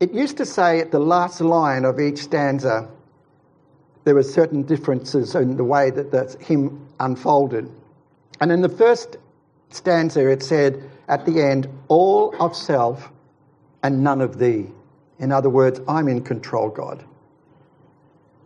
it 0.00 0.12
used 0.12 0.36
to 0.38 0.46
say 0.46 0.80
at 0.80 0.90
the 0.90 0.98
last 0.98 1.40
line 1.40 1.84
of 1.84 2.00
each 2.00 2.18
stanza, 2.18 2.88
there 4.04 4.14
were 4.14 4.22
certain 4.22 4.62
differences 4.62 5.34
in 5.34 5.56
the 5.56 5.64
way 5.64 5.90
that 5.90 6.10
the 6.10 6.36
hymn 6.40 6.88
unfolded. 6.98 7.70
And 8.40 8.52
in 8.52 8.62
the 8.62 8.68
first 8.68 9.16
stanza, 9.70 10.28
it 10.28 10.42
said 10.42 10.90
at 11.08 11.24
the 11.24 11.40
end, 11.40 11.68
all 11.88 12.34
of 12.40 12.56
self 12.56 13.10
and 13.82 14.02
none 14.02 14.20
of 14.20 14.38
thee. 14.38 14.66
In 15.18 15.32
other 15.32 15.50
words, 15.50 15.80
I'm 15.88 16.08
in 16.08 16.22
control, 16.22 16.68
God. 16.68 17.04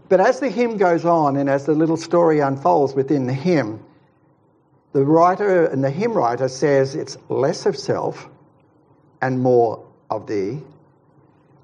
But 0.08 0.20
as 0.20 0.40
the 0.40 0.50
hymn 0.50 0.76
goes 0.76 1.04
on 1.04 1.36
and 1.36 1.48
as 1.48 1.66
the 1.66 1.72
little 1.72 1.96
story 1.96 2.40
unfolds 2.40 2.94
within 2.94 3.26
the 3.26 3.32
hymn, 3.32 3.82
the 4.92 5.04
writer 5.04 5.66
and 5.66 5.84
the 5.84 5.90
hymn 5.90 6.12
writer 6.12 6.48
says 6.48 6.96
it's 6.96 7.16
less 7.28 7.64
of 7.64 7.76
self 7.76 8.28
and 9.22 9.40
more 9.40 9.86
of 10.10 10.26
thee. 10.26 10.60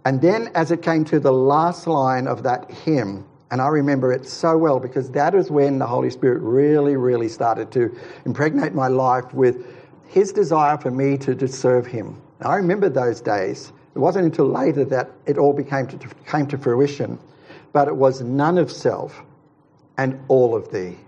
And 0.05 0.21
then, 0.21 0.51
as 0.55 0.71
it 0.71 0.83
came 0.83 1.05
to 1.07 1.19
the 1.19 1.33
last 1.33 1.89
line 1.89 2.29
of 2.29 2.45
that 2.45 2.71
hymn, 2.71 3.25
and 3.51 3.61
I 3.61 3.67
remember 3.69 4.13
it 4.13 4.27
so 4.27 4.57
well 4.57 4.79
because 4.79 5.11
that 5.11 5.35
is 5.35 5.51
when 5.51 5.79
the 5.79 5.87
Holy 5.87 6.11
Spirit 6.11 6.41
really, 6.43 6.97
really 6.97 7.29
started 7.29 7.73
to 7.73 7.97
impregnate 8.25 8.75
my 8.75 8.87
life 8.87 9.35
with 9.35 9.67
His 10.07 10.33
desire 10.33 10.79
for 10.79 10.93
me 10.93 11.17
to 11.19 11.49
serve 11.49 11.87
Him. 11.87 12.21
I 12.41 12.55
remember 12.57 12.89
those 12.89 13.21
days. 13.21 13.73
It 13.97 14.00
wasn't 14.00 14.26
until 14.26 14.45
later 14.45 14.85
that 14.85 15.11
it 15.25 15.38
all 15.38 15.55
became 15.55 15.87
to, 15.87 15.97
came 16.26 16.47
to 16.49 16.59
fruition, 16.59 17.19
but 17.73 17.88
it 17.88 17.97
was 17.97 18.21
none 18.21 18.59
of 18.59 18.71
self 18.71 19.23
and 19.97 20.21
all 20.29 20.55
of 20.55 20.71
thee. 20.71 20.99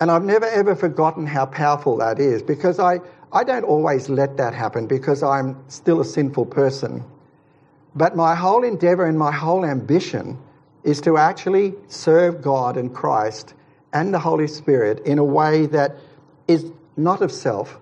And 0.00 0.10
I've 0.10 0.24
never 0.24 0.46
ever 0.46 0.74
forgotten 0.74 1.24
how 1.24 1.46
powerful 1.46 1.98
that 1.98 2.18
is 2.18 2.42
because 2.42 2.80
I, 2.80 2.98
I 3.32 3.44
don't 3.44 3.62
always 3.62 4.08
let 4.08 4.36
that 4.38 4.54
happen 4.54 4.88
because 4.88 5.22
I'm 5.22 5.56
still 5.68 6.00
a 6.00 6.04
sinful 6.04 6.46
person. 6.46 7.04
But 7.94 8.16
my 8.16 8.34
whole 8.34 8.64
endeavor 8.64 9.06
and 9.06 9.16
my 9.16 9.30
whole 9.30 9.64
ambition 9.64 10.36
is 10.82 11.00
to 11.02 11.16
actually 11.16 11.74
serve 11.86 12.42
God 12.42 12.76
and 12.76 12.92
Christ 12.92 13.54
and 13.92 14.12
the 14.12 14.18
Holy 14.18 14.48
Spirit 14.48 14.98
in 15.06 15.20
a 15.20 15.24
way 15.24 15.66
that 15.66 15.94
is 16.48 16.72
not 16.96 17.22
of 17.22 17.30
self, 17.30 17.78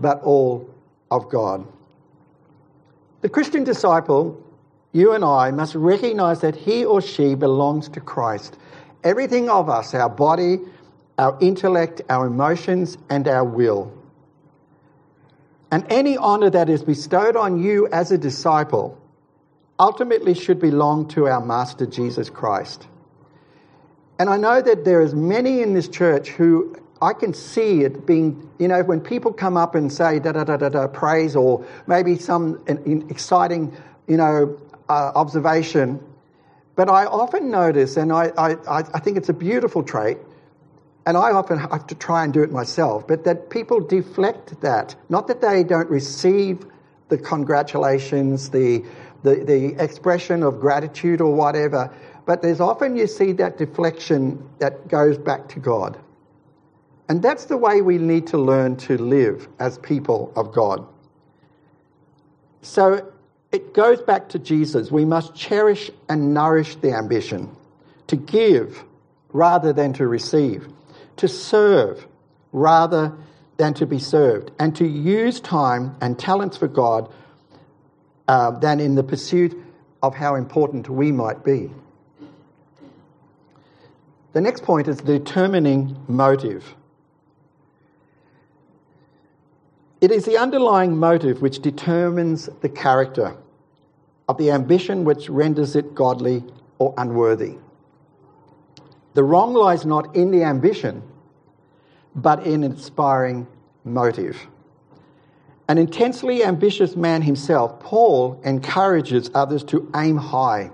but 0.00 0.22
all 0.22 0.66
of 1.10 1.28
God. 1.28 1.66
The 3.24 3.30
Christian 3.30 3.64
disciple, 3.64 4.38
you 4.92 5.14
and 5.14 5.24
I, 5.24 5.50
must 5.50 5.74
recognize 5.74 6.42
that 6.42 6.54
he 6.54 6.84
or 6.84 7.00
she 7.00 7.34
belongs 7.34 7.88
to 7.88 8.00
Christ. 8.00 8.58
Everything 9.02 9.48
of 9.48 9.70
us, 9.70 9.94
our 9.94 10.10
body, 10.10 10.58
our 11.16 11.34
intellect, 11.40 12.02
our 12.10 12.26
emotions, 12.26 12.98
and 13.08 13.26
our 13.26 13.42
will. 13.42 13.90
And 15.70 15.90
any 15.90 16.18
honor 16.18 16.50
that 16.50 16.68
is 16.68 16.82
bestowed 16.82 17.34
on 17.34 17.62
you 17.62 17.88
as 17.92 18.12
a 18.12 18.18
disciple 18.18 19.00
ultimately 19.80 20.34
should 20.34 20.60
belong 20.60 21.08
to 21.08 21.26
our 21.26 21.40
Master 21.40 21.86
Jesus 21.86 22.28
Christ. 22.28 22.86
And 24.18 24.28
I 24.28 24.36
know 24.36 24.60
that 24.60 24.84
there 24.84 25.00
is 25.00 25.14
many 25.14 25.62
in 25.62 25.72
this 25.72 25.88
church 25.88 26.28
who 26.28 26.76
I 27.04 27.12
can 27.12 27.32
see 27.34 27.82
it 27.82 28.06
being, 28.06 28.50
you 28.58 28.66
know, 28.66 28.82
when 28.82 29.00
people 29.00 29.32
come 29.32 29.56
up 29.56 29.74
and 29.74 29.92
say 29.92 30.18
da 30.18 30.32
da 30.32 30.44
da 30.44 30.56
da 30.56 30.68
da 30.68 30.86
praise 30.88 31.36
or 31.36 31.64
maybe 31.86 32.18
some 32.18 32.60
exciting, 33.08 33.76
you 34.08 34.16
know, 34.16 34.58
uh, 34.88 35.12
observation. 35.14 36.00
But 36.74 36.88
I 36.88 37.04
often 37.04 37.50
notice, 37.50 37.96
and 37.96 38.12
I, 38.12 38.32
I, 38.36 38.56
I 38.68 38.98
think 38.98 39.16
it's 39.16 39.28
a 39.28 39.34
beautiful 39.34 39.82
trait, 39.82 40.18
and 41.06 41.16
I 41.16 41.30
often 41.30 41.58
have 41.58 41.86
to 41.86 41.94
try 41.94 42.24
and 42.24 42.32
do 42.32 42.42
it 42.42 42.50
myself, 42.50 43.06
but 43.06 43.24
that 43.24 43.50
people 43.50 43.78
deflect 43.78 44.60
that. 44.62 44.96
Not 45.08 45.28
that 45.28 45.40
they 45.40 45.62
don't 45.62 45.88
receive 45.88 46.66
the 47.10 47.18
congratulations, 47.18 48.50
the 48.50 48.84
the, 49.24 49.36
the 49.36 49.82
expression 49.82 50.42
of 50.42 50.60
gratitude 50.60 51.20
or 51.20 51.34
whatever. 51.34 51.92
But 52.26 52.42
there's 52.42 52.60
often 52.60 52.96
you 52.96 53.06
see 53.06 53.32
that 53.32 53.58
deflection 53.58 54.48
that 54.58 54.86
goes 54.88 55.18
back 55.18 55.48
to 55.48 55.58
God. 55.60 55.98
And 57.08 57.22
that's 57.22 57.44
the 57.46 57.56
way 57.56 57.82
we 57.82 57.98
need 57.98 58.26
to 58.28 58.38
learn 58.38 58.76
to 58.76 58.96
live 58.96 59.48
as 59.58 59.78
people 59.78 60.32
of 60.36 60.52
God. 60.52 60.86
So 62.62 63.12
it 63.52 63.74
goes 63.74 64.00
back 64.00 64.30
to 64.30 64.38
Jesus. 64.38 64.90
We 64.90 65.04
must 65.04 65.34
cherish 65.34 65.90
and 66.08 66.32
nourish 66.32 66.76
the 66.76 66.92
ambition 66.92 67.54
to 68.06 68.16
give 68.16 68.84
rather 69.32 69.72
than 69.72 69.92
to 69.94 70.06
receive, 70.06 70.66
to 71.16 71.28
serve 71.28 72.06
rather 72.52 73.12
than 73.56 73.74
to 73.74 73.86
be 73.86 73.98
served, 73.98 74.50
and 74.58 74.74
to 74.76 74.86
use 74.86 75.40
time 75.40 75.96
and 76.00 76.18
talents 76.18 76.56
for 76.56 76.68
God 76.68 77.12
uh, 78.26 78.50
than 78.52 78.80
in 78.80 78.94
the 78.94 79.02
pursuit 79.02 79.56
of 80.02 80.14
how 80.14 80.34
important 80.34 80.88
we 80.88 81.12
might 81.12 81.44
be. 81.44 81.70
The 84.32 84.40
next 84.40 84.64
point 84.64 84.88
is 84.88 84.96
determining 84.96 85.96
motive. 86.08 86.74
It 90.04 90.10
is 90.10 90.26
the 90.26 90.36
underlying 90.36 90.98
motive 90.98 91.40
which 91.40 91.60
determines 91.60 92.50
the 92.60 92.68
character 92.68 93.38
of 94.28 94.36
the 94.36 94.50
ambition 94.50 95.06
which 95.06 95.30
renders 95.30 95.76
it 95.76 95.94
godly 95.94 96.44
or 96.78 96.92
unworthy. 96.98 97.56
The 99.14 99.24
wrong 99.24 99.54
lies 99.54 99.86
not 99.86 100.14
in 100.14 100.30
the 100.30 100.44
ambition, 100.44 101.02
but 102.14 102.46
in 102.46 102.64
inspiring 102.64 103.46
motive. 103.82 104.46
An 105.68 105.78
intensely 105.78 106.44
ambitious 106.44 106.96
man 106.96 107.22
himself, 107.22 107.80
Paul 107.80 108.38
encourages 108.44 109.30
others 109.32 109.64
to 109.64 109.90
aim 109.96 110.18
high 110.18 110.70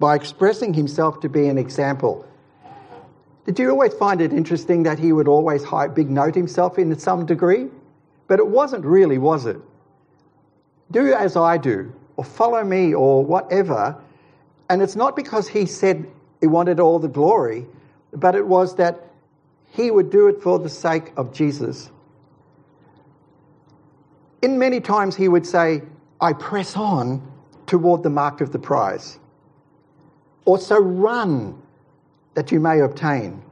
by 0.00 0.16
expressing 0.16 0.74
himself 0.74 1.20
to 1.20 1.28
be 1.28 1.46
an 1.46 1.58
example. 1.58 2.26
Did 3.46 3.56
you 3.60 3.70
always 3.70 3.94
find 3.94 4.20
it 4.20 4.32
interesting 4.32 4.82
that 4.82 4.98
he 4.98 5.12
would 5.12 5.28
always 5.28 5.62
high, 5.62 5.86
big 5.86 6.10
note 6.10 6.34
himself 6.34 6.76
in 6.76 6.98
some 6.98 7.24
degree? 7.24 7.68
But 8.28 8.38
it 8.38 8.46
wasn't 8.46 8.84
really, 8.84 9.18
was 9.18 9.46
it? 9.46 9.56
Do 10.92 11.12
as 11.12 11.36
I 11.36 11.56
do, 11.56 11.92
or 12.16 12.24
follow 12.24 12.62
me, 12.62 12.94
or 12.94 13.24
whatever. 13.24 13.96
And 14.70 14.80
it's 14.80 14.96
not 14.96 15.16
because 15.16 15.48
he 15.48 15.66
said 15.66 16.06
he 16.40 16.46
wanted 16.46 16.78
all 16.78 16.98
the 16.98 17.08
glory, 17.08 17.66
but 18.12 18.36
it 18.36 18.46
was 18.46 18.76
that 18.76 19.04
he 19.72 19.90
would 19.90 20.10
do 20.10 20.28
it 20.28 20.40
for 20.40 20.58
the 20.58 20.68
sake 20.68 21.12
of 21.16 21.32
Jesus 21.32 21.90
in 24.42 24.58
many 24.58 24.80
times 24.80 25.16
he 25.16 25.28
would 25.28 25.46
say, 25.46 25.82
I 26.20 26.32
press 26.32 26.76
on 26.76 27.22
toward 27.66 28.02
the 28.02 28.10
mark 28.10 28.40
of 28.40 28.52
the 28.52 28.58
prize. 28.58 29.18
Or 30.44 30.58
so 30.58 30.78
run 30.78 31.60
that 32.34 32.52
you 32.52 32.60
may 32.60 32.80
obtain. 32.80 33.42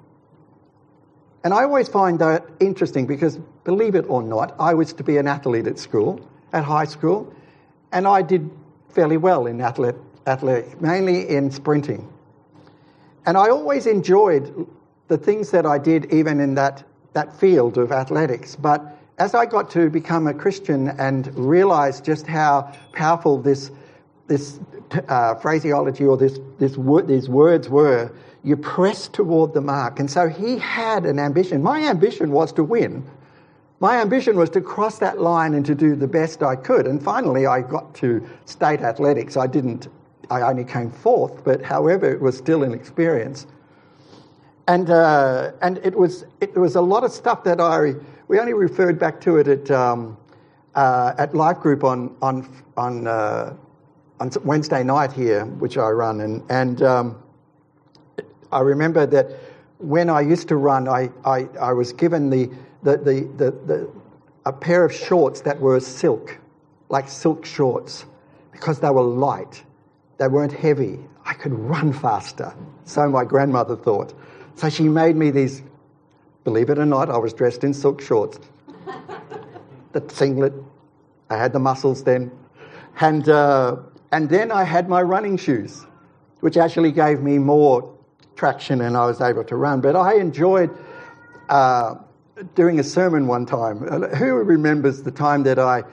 And 1.46 1.54
I 1.54 1.62
always 1.62 1.86
find 1.86 2.18
that 2.18 2.44
interesting 2.58 3.06
because, 3.06 3.38
believe 3.62 3.94
it 3.94 4.04
or 4.08 4.20
not, 4.20 4.56
I 4.58 4.74
was 4.74 4.92
to 4.94 5.04
be 5.04 5.16
an 5.16 5.28
athlete 5.28 5.68
at 5.68 5.78
school, 5.78 6.20
at 6.52 6.64
high 6.64 6.86
school, 6.86 7.32
and 7.92 8.04
I 8.04 8.20
did 8.20 8.50
fairly 8.88 9.16
well 9.16 9.46
in 9.46 9.60
athlete, 9.60 9.94
athletics, 10.26 10.74
mainly 10.80 11.28
in 11.28 11.52
sprinting. 11.52 12.12
And 13.26 13.36
I 13.36 13.50
always 13.50 13.86
enjoyed 13.86 14.66
the 15.06 15.16
things 15.16 15.52
that 15.52 15.64
I 15.66 15.78
did, 15.78 16.12
even 16.12 16.40
in 16.40 16.56
that, 16.56 16.82
that 17.12 17.32
field 17.32 17.78
of 17.78 17.92
athletics. 17.92 18.56
But 18.56 18.98
as 19.18 19.32
I 19.32 19.46
got 19.46 19.70
to 19.70 19.88
become 19.88 20.26
a 20.26 20.34
Christian 20.34 20.88
and 20.98 21.32
realize 21.38 22.00
just 22.00 22.26
how 22.26 22.74
powerful 22.90 23.40
this, 23.40 23.70
this 24.26 24.58
uh, 25.08 25.36
phraseology 25.36 26.06
or 26.06 26.16
this, 26.16 26.40
this 26.58 26.76
these 27.06 27.28
words 27.28 27.68
were, 27.68 28.10
you 28.46 28.56
press 28.56 29.08
toward 29.08 29.52
the 29.54 29.60
mark. 29.60 29.98
And 29.98 30.08
so 30.08 30.28
he 30.28 30.56
had 30.56 31.04
an 31.04 31.18
ambition. 31.18 31.64
My 31.64 31.80
ambition 31.80 32.30
was 32.30 32.52
to 32.52 32.62
win. 32.62 33.04
My 33.80 34.00
ambition 34.00 34.36
was 34.36 34.48
to 34.50 34.60
cross 34.60 35.00
that 35.00 35.20
line 35.20 35.52
and 35.54 35.66
to 35.66 35.74
do 35.74 35.96
the 35.96 36.06
best 36.06 36.44
I 36.44 36.54
could. 36.54 36.86
And 36.86 37.02
finally, 37.02 37.46
I 37.46 37.60
got 37.60 37.92
to 37.96 38.24
state 38.44 38.82
athletics. 38.82 39.36
I 39.36 39.48
didn't, 39.48 39.88
I 40.30 40.42
only 40.42 40.62
came 40.62 40.92
fourth, 40.92 41.42
but 41.42 41.60
however, 41.60 42.08
it 42.08 42.20
was 42.20 42.38
still 42.38 42.62
an 42.62 42.72
experience. 42.72 43.48
And, 44.68 44.90
uh, 44.90 45.50
and 45.60 45.78
it, 45.78 45.98
was, 45.98 46.24
it 46.40 46.54
was 46.54 46.76
a 46.76 46.80
lot 46.80 47.02
of 47.02 47.10
stuff 47.10 47.42
that 47.42 47.60
I, 47.60 47.94
we 48.28 48.38
only 48.38 48.54
referred 48.54 48.96
back 48.96 49.20
to 49.22 49.38
it 49.38 49.48
at, 49.48 49.72
um, 49.72 50.16
uh, 50.76 51.14
at 51.18 51.34
Life 51.34 51.58
Group 51.58 51.82
on, 51.82 52.14
on, 52.22 52.48
on, 52.76 53.08
uh, 53.08 53.56
on 54.20 54.30
Wednesday 54.44 54.84
night 54.84 55.12
here, 55.12 55.46
which 55.46 55.76
I 55.76 55.88
run. 55.88 56.20
And, 56.20 56.44
and 56.48 56.82
um, 56.82 57.22
I 58.52 58.60
remember 58.60 59.06
that 59.06 59.30
when 59.78 60.08
I 60.08 60.20
used 60.20 60.48
to 60.48 60.56
run, 60.56 60.88
I, 60.88 61.10
I, 61.24 61.48
I 61.60 61.72
was 61.72 61.92
given 61.92 62.30
the, 62.30 62.50
the, 62.82 62.96
the, 62.96 63.30
the, 63.36 63.50
the, 63.50 63.90
a 64.44 64.52
pair 64.52 64.84
of 64.84 64.92
shorts 64.92 65.42
that 65.42 65.60
were 65.60 65.80
silk, 65.80 66.38
like 66.88 67.08
silk 67.08 67.44
shorts, 67.44 68.06
because 68.52 68.80
they 68.80 68.90
were 68.90 69.02
light. 69.02 69.62
They 70.18 70.28
weren't 70.28 70.52
heavy. 70.52 70.98
I 71.24 71.34
could 71.34 71.52
run 71.52 71.92
faster. 71.92 72.54
So 72.84 73.08
my 73.08 73.24
grandmother 73.24 73.76
thought. 73.76 74.14
So 74.54 74.70
she 74.70 74.84
made 74.84 75.16
me 75.16 75.30
these, 75.30 75.62
believe 76.44 76.70
it 76.70 76.78
or 76.78 76.86
not, 76.86 77.10
I 77.10 77.18
was 77.18 77.34
dressed 77.34 77.64
in 77.64 77.74
silk 77.74 78.00
shorts. 78.00 78.38
the 79.92 80.02
singlet, 80.08 80.54
I 81.28 81.36
had 81.36 81.52
the 81.52 81.58
muscles 81.58 82.04
then. 82.04 82.30
And, 83.00 83.28
uh, 83.28 83.76
and 84.12 84.30
then 84.30 84.50
I 84.50 84.64
had 84.64 84.88
my 84.88 85.02
running 85.02 85.36
shoes, 85.36 85.84
which 86.40 86.56
actually 86.56 86.92
gave 86.92 87.20
me 87.20 87.36
more 87.36 87.95
traction 88.36 88.80
and 88.80 88.96
I 88.96 89.06
was 89.06 89.20
able 89.20 89.44
to 89.44 89.56
run. 89.56 89.80
But 89.80 89.96
I 89.96 90.14
enjoyed 90.14 90.70
uh, 91.48 91.96
doing 92.54 92.78
a 92.78 92.84
sermon 92.84 93.26
one 93.26 93.46
time. 93.46 93.78
Who 93.78 94.34
remembers 94.34 95.02
the 95.02 95.10
time 95.10 95.42
that 95.44 95.58
I 95.58 95.84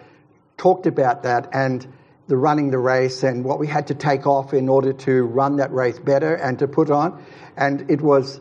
talked 0.57 0.85
about 0.85 1.23
that 1.23 1.49
and 1.53 1.87
the 2.27 2.37
running 2.37 2.71
the 2.71 2.77
race 2.77 3.23
and 3.23 3.43
what 3.43 3.59
we 3.59 3.67
had 3.67 3.87
to 3.87 3.95
take 3.95 4.27
off 4.27 4.53
in 4.53 4.69
order 4.69 4.93
to 4.93 5.23
run 5.23 5.57
that 5.57 5.71
race 5.71 5.99
better 5.99 6.35
and 6.35 6.59
to 6.59 6.67
put 6.67 6.89
on? 6.89 7.23
And 7.57 7.89
it 7.89 8.01
was, 8.01 8.39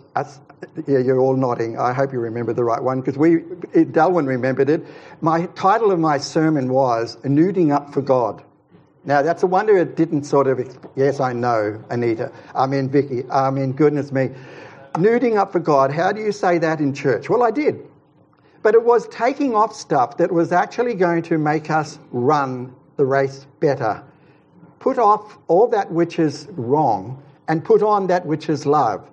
yeah, 0.87 0.99
you're 0.99 1.21
all 1.21 1.37
nodding. 1.37 1.79
I 1.79 1.93
hope 1.93 2.13
you 2.13 2.21
remember 2.21 2.53
the 2.53 2.65
right 2.65 2.83
one 2.83 3.01
because 3.01 3.19
we, 3.19 3.43
Darwin 3.85 4.27
remembered 4.27 4.71
it. 4.71 4.85
My 5.21 5.47
title 5.47 5.91
of 5.91 5.99
my 5.99 6.19
sermon 6.19 6.73
was 6.73 7.17
Nuding 7.25 7.73
Up 7.73 7.93
for 7.93 8.03
God. 8.03 8.43
Now, 9.05 9.23
that's 9.23 9.43
a 9.43 9.47
wonder 9.47 9.77
it 9.77 9.97
didn't 9.97 10.25
sort 10.25 10.47
of, 10.47 10.61
yes, 10.95 11.19
I 11.19 11.33
know, 11.33 11.83
Anita. 11.91 12.31
I 12.55 12.67
mean, 12.67 12.89
Vicky. 12.89 13.29
I 13.31 13.51
mean, 13.51 13.73
goodness 13.73 14.13
me. 14.13 14.31
Nuding 14.95 15.37
up 15.37 15.51
for 15.51 15.59
God, 15.59 15.91
how 15.91 16.13
do 16.13 16.21
you 16.21 16.31
say 16.31 16.59
that 16.59 16.81
in 16.81 16.95
church? 16.95 17.29
Well, 17.29 17.43
I 17.43 17.51
did. 17.51 17.85
But 18.63 18.75
it 18.75 18.83
was 18.85 19.09
taking 19.09 19.55
off 19.55 19.75
stuff 19.75 20.19
that 20.19 20.31
was 20.31 20.53
actually 20.53 20.95
going 20.95 21.23
to 21.23 21.39
make 21.39 21.71
us 21.71 21.99
run 22.13 22.73
the 22.97 23.05
race 23.05 23.47
better. 23.59 24.05
Put 24.79 24.99
off 24.99 25.39
all 25.49 25.67
that 25.69 25.91
which 25.91 26.19
is 26.19 26.47
wrong 26.53 27.21
and 27.49 27.65
put 27.65 27.83
on 27.83 28.07
that 28.07 28.25
which 28.25 28.49
is 28.49 28.67
love. 28.67 29.09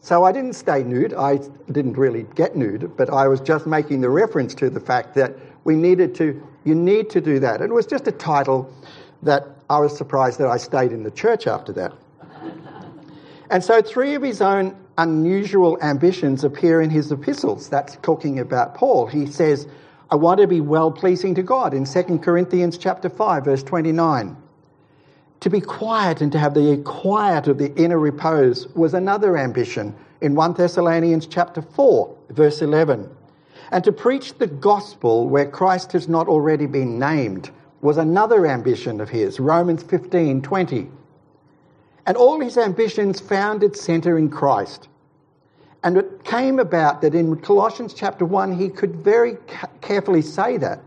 So 0.00 0.24
I 0.24 0.32
didn't 0.32 0.52
stay 0.52 0.82
nude. 0.82 1.14
I 1.14 1.38
didn't 1.72 1.94
really 1.94 2.26
get 2.34 2.56
nude, 2.56 2.94
but 2.94 3.08
I 3.08 3.26
was 3.26 3.40
just 3.40 3.66
making 3.66 4.02
the 4.02 4.10
reference 4.10 4.54
to 4.56 4.68
the 4.68 4.80
fact 4.80 5.14
that 5.14 5.34
we 5.64 5.76
needed 5.76 6.14
to, 6.16 6.46
you 6.64 6.74
need 6.74 7.08
to 7.10 7.22
do 7.22 7.38
that. 7.38 7.62
It 7.62 7.70
was 7.70 7.86
just 7.86 8.06
a 8.06 8.12
title 8.12 8.70
that 9.24 9.46
I 9.68 9.78
was 9.78 9.96
surprised 9.96 10.38
that 10.38 10.48
I 10.48 10.56
stayed 10.56 10.92
in 10.92 11.02
the 11.02 11.10
church 11.10 11.46
after 11.46 11.72
that. 11.72 11.92
And 13.50 13.62
so, 13.62 13.82
three 13.82 14.14
of 14.14 14.22
his 14.22 14.40
own 14.40 14.76
unusual 14.98 15.78
ambitions 15.82 16.44
appear 16.44 16.80
in 16.80 16.90
his 16.90 17.10
epistles. 17.12 17.68
That's 17.68 17.96
talking 18.02 18.38
about 18.38 18.74
Paul. 18.74 19.06
He 19.06 19.26
says, 19.26 19.66
I 20.10 20.16
want 20.16 20.40
to 20.40 20.46
be 20.46 20.60
well 20.60 20.90
pleasing 20.90 21.34
to 21.34 21.42
God 21.42 21.74
in 21.74 21.84
2 21.84 22.18
Corinthians 22.18 22.78
chapter 22.78 23.08
5, 23.08 23.44
verse 23.44 23.62
29. 23.62 24.36
To 25.40 25.50
be 25.50 25.60
quiet 25.60 26.20
and 26.20 26.32
to 26.32 26.38
have 26.38 26.54
the 26.54 26.80
quiet 26.84 27.48
of 27.48 27.58
the 27.58 27.74
inner 27.74 27.98
repose 27.98 28.66
was 28.68 28.94
another 28.94 29.36
ambition 29.36 29.94
in 30.20 30.34
1 30.34 30.54
Thessalonians 30.54 31.26
chapter 31.26 31.60
4, 31.60 32.16
verse 32.30 32.62
11. 32.62 33.10
And 33.70 33.84
to 33.84 33.92
preach 33.92 34.38
the 34.38 34.46
gospel 34.46 35.28
where 35.28 35.46
Christ 35.46 35.92
has 35.92 36.08
not 36.08 36.28
already 36.28 36.66
been 36.66 36.98
named 36.98 37.50
was 37.84 37.98
another 37.98 38.46
ambition 38.46 38.98
of 38.98 39.10
his, 39.10 39.38
Romans 39.38 39.82
15 39.82 40.40
20. 40.40 40.90
And 42.06 42.16
all 42.16 42.40
his 42.40 42.56
ambitions 42.56 43.20
found 43.20 43.62
its 43.62 43.78
centre 43.78 44.16
in 44.16 44.30
Christ. 44.30 44.88
And 45.82 45.98
it 45.98 46.24
came 46.24 46.58
about 46.58 47.02
that 47.02 47.14
in 47.14 47.36
Colossians 47.36 47.92
chapter 47.92 48.24
1, 48.24 48.58
he 48.58 48.70
could 48.70 48.96
very 48.96 49.36
carefully 49.82 50.22
say 50.22 50.56
that, 50.56 50.80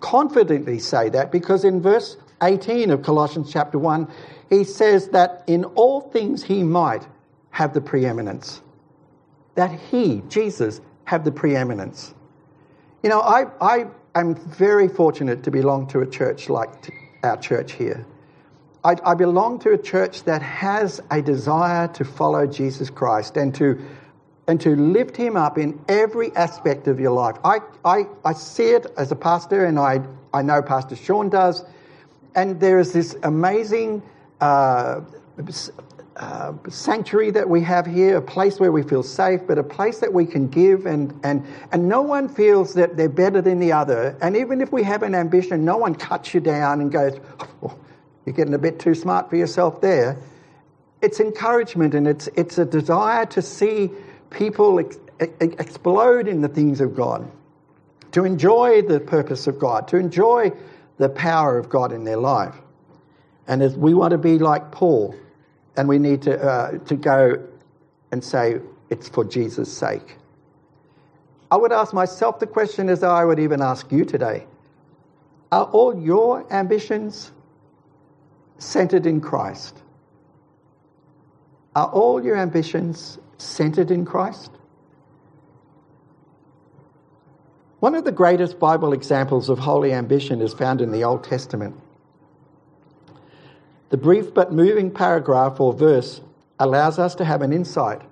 confidently 0.00 0.78
say 0.78 1.10
that, 1.10 1.30
because 1.30 1.62
in 1.62 1.82
verse 1.82 2.16
18 2.42 2.90
of 2.90 3.02
Colossians 3.02 3.52
chapter 3.52 3.78
1, 3.78 4.08
he 4.48 4.64
says 4.64 5.08
that 5.08 5.44
in 5.46 5.64
all 5.64 6.00
things 6.00 6.42
he 6.42 6.62
might 6.62 7.06
have 7.50 7.74
the 7.74 7.82
preeminence. 7.82 8.62
That 9.56 9.78
he, 9.78 10.22
Jesus, 10.28 10.80
have 11.04 11.22
the 11.22 11.32
preeminence. 11.32 12.14
You 13.02 13.10
know, 13.10 13.20
I, 13.20 13.44
I 13.60 13.86
I'm 14.14 14.34
very 14.34 14.88
fortunate 14.88 15.44
to 15.44 15.50
belong 15.50 15.86
to 15.88 16.00
a 16.00 16.06
church 16.06 16.48
like 16.48 16.92
our 17.22 17.36
church 17.36 17.72
here. 17.72 18.04
I, 18.82 18.96
I, 19.04 19.14
belong 19.14 19.58
to 19.60 19.72
a 19.72 19.78
church 19.78 20.24
that 20.24 20.42
has 20.42 21.00
a 21.10 21.20
desire 21.20 21.86
to 21.88 22.04
follow 22.04 22.46
Jesus 22.46 22.90
Christ 22.90 23.36
and 23.36 23.54
to, 23.56 23.78
and 24.48 24.60
to 24.62 24.74
lift 24.74 25.16
him 25.16 25.36
up 25.36 25.58
in 25.58 25.78
every 25.88 26.34
aspect 26.34 26.88
of 26.88 26.98
your 26.98 27.12
life. 27.12 27.36
I, 27.44 27.60
I, 27.84 28.06
I 28.24 28.32
see 28.32 28.70
it 28.70 28.86
as 28.96 29.12
a 29.12 29.16
pastor, 29.16 29.66
and 29.66 29.78
I, 29.78 30.00
I 30.32 30.42
know 30.42 30.62
Pastor 30.62 30.96
Sean 30.96 31.28
does. 31.28 31.64
And 32.34 32.58
there 32.58 32.78
is 32.78 32.92
this 32.92 33.16
amazing 33.22 34.02
uh, 34.40 35.02
uh, 36.16 36.52
sanctuary 36.68 37.30
that 37.30 37.48
we 37.48 37.62
have 37.62 37.86
here, 37.86 38.16
a 38.16 38.22
place 38.22 38.60
where 38.60 38.72
we 38.72 38.82
feel 38.82 39.02
safe, 39.02 39.40
but 39.46 39.58
a 39.58 39.62
place 39.62 40.00
that 40.00 40.12
we 40.12 40.26
can 40.26 40.48
give, 40.48 40.86
and, 40.86 41.18
and, 41.22 41.46
and 41.72 41.88
no 41.88 42.02
one 42.02 42.28
feels 42.28 42.74
that 42.74 42.96
they're 42.96 43.08
better 43.08 43.40
than 43.40 43.58
the 43.58 43.72
other. 43.72 44.16
And 44.20 44.36
even 44.36 44.60
if 44.60 44.72
we 44.72 44.82
have 44.82 45.02
an 45.02 45.14
ambition, 45.14 45.64
no 45.64 45.76
one 45.76 45.94
cuts 45.94 46.34
you 46.34 46.40
down 46.40 46.80
and 46.80 46.92
goes, 46.92 47.18
oh, 47.62 47.76
You're 48.24 48.34
getting 48.34 48.54
a 48.54 48.58
bit 48.58 48.78
too 48.78 48.94
smart 48.94 49.30
for 49.30 49.36
yourself 49.36 49.80
there. 49.80 50.18
It's 51.00 51.20
encouragement 51.20 51.94
and 51.94 52.06
it's, 52.06 52.28
it's 52.36 52.58
a 52.58 52.64
desire 52.64 53.26
to 53.26 53.42
see 53.42 53.90
people 54.30 54.78
ex- 54.78 54.98
explode 55.40 56.28
in 56.28 56.40
the 56.40 56.48
things 56.48 56.80
of 56.80 56.94
God, 56.94 57.30
to 58.12 58.24
enjoy 58.24 58.82
the 58.82 59.00
purpose 59.00 59.46
of 59.46 59.58
God, 59.58 59.88
to 59.88 59.96
enjoy 59.96 60.52
the 60.98 61.08
power 61.08 61.58
of 61.58 61.68
God 61.68 61.92
in 61.92 62.04
their 62.04 62.18
life. 62.18 62.54
And 63.48 63.62
as 63.62 63.76
we 63.76 63.94
want 63.94 64.12
to 64.12 64.18
be 64.18 64.38
like 64.38 64.70
Paul, 64.70 65.14
and 65.76 65.88
we 65.88 65.98
need 65.98 66.22
to, 66.22 66.40
uh, 66.42 66.78
to 66.78 66.96
go 66.96 67.42
and 68.12 68.22
say, 68.22 68.60
it's 68.90 69.08
for 69.08 69.24
Jesus' 69.24 69.72
sake. 69.72 70.16
I 71.50 71.56
would 71.56 71.72
ask 71.72 71.92
myself 71.92 72.38
the 72.38 72.46
question 72.46 72.88
as 72.88 73.02
I 73.02 73.24
would 73.24 73.38
even 73.38 73.60
ask 73.60 73.90
you 73.90 74.04
today 74.04 74.46
Are 75.50 75.64
all 75.64 75.96
your 75.96 76.50
ambitions 76.52 77.32
centered 78.58 79.06
in 79.06 79.20
Christ? 79.20 79.76
Are 81.74 81.88
all 81.88 82.22
your 82.22 82.36
ambitions 82.36 83.18
centered 83.38 83.90
in 83.90 84.04
Christ? 84.04 84.50
One 87.78 87.94
of 87.94 88.04
the 88.04 88.12
greatest 88.12 88.58
Bible 88.58 88.92
examples 88.92 89.48
of 89.48 89.58
holy 89.58 89.92
ambition 89.92 90.42
is 90.42 90.52
found 90.52 90.82
in 90.82 90.92
the 90.92 91.04
Old 91.04 91.24
Testament. 91.24 91.74
The 93.90 93.96
brief 93.96 94.32
but 94.32 94.52
moving 94.52 94.90
paragraph 94.90 95.60
or 95.60 95.72
verse 95.72 96.20
allows 96.58 96.98
us 96.98 97.16
to 97.16 97.24
have 97.24 97.42
an 97.42 97.52
insight 97.52 98.02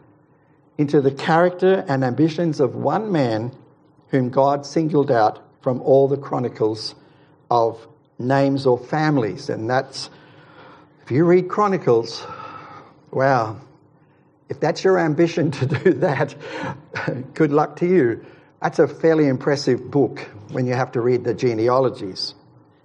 into 0.76 1.00
the 1.00 1.10
character 1.10 1.84
and 1.88 2.04
ambitions 2.04 2.60
of 2.60 2.74
one 2.74 3.10
man 3.10 3.52
whom 4.08 4.30
God 4.30 4.66
singled 4.66 5.10
out 5.10 5.44
from 5.60 5.80
all 5.82 6.08
the 6.08 6.16
chronicles 6.16 6.94
of 7.50 7.86
names 8.18 8.66
or 8.66 8.78
families. 8.78 9.48
And 9.48 9.68
that's, 9.70 10.10
if 11.04 11.10
you 11.10 11.24
read 11.24 11.48
Chronicles, 11.48 12.24
wow, 13.10 13.60
if 14.48 14.60
that's 14.60 14.82
your 14.82 14.98
ambition 14.98 15.50
to 15.52 15.66
do 15.66 15.92
that, 15.94 16.34
good 17.34 17.52
luck 17.52 17.76
to 17.76 17.86
you. 17.86 18.24
That's 18.62 18.78
a 18.78 18.88
fairly 18.88 19.28
impressive 19.28 19.90
book 19.90 20.20
when 20.50 20.66
you 20.66 20.74
have 20.74 20.92
to 20.92 21.00
read 21.00 21.24
the 21.24 21.34
genealogies. 21.34 22.34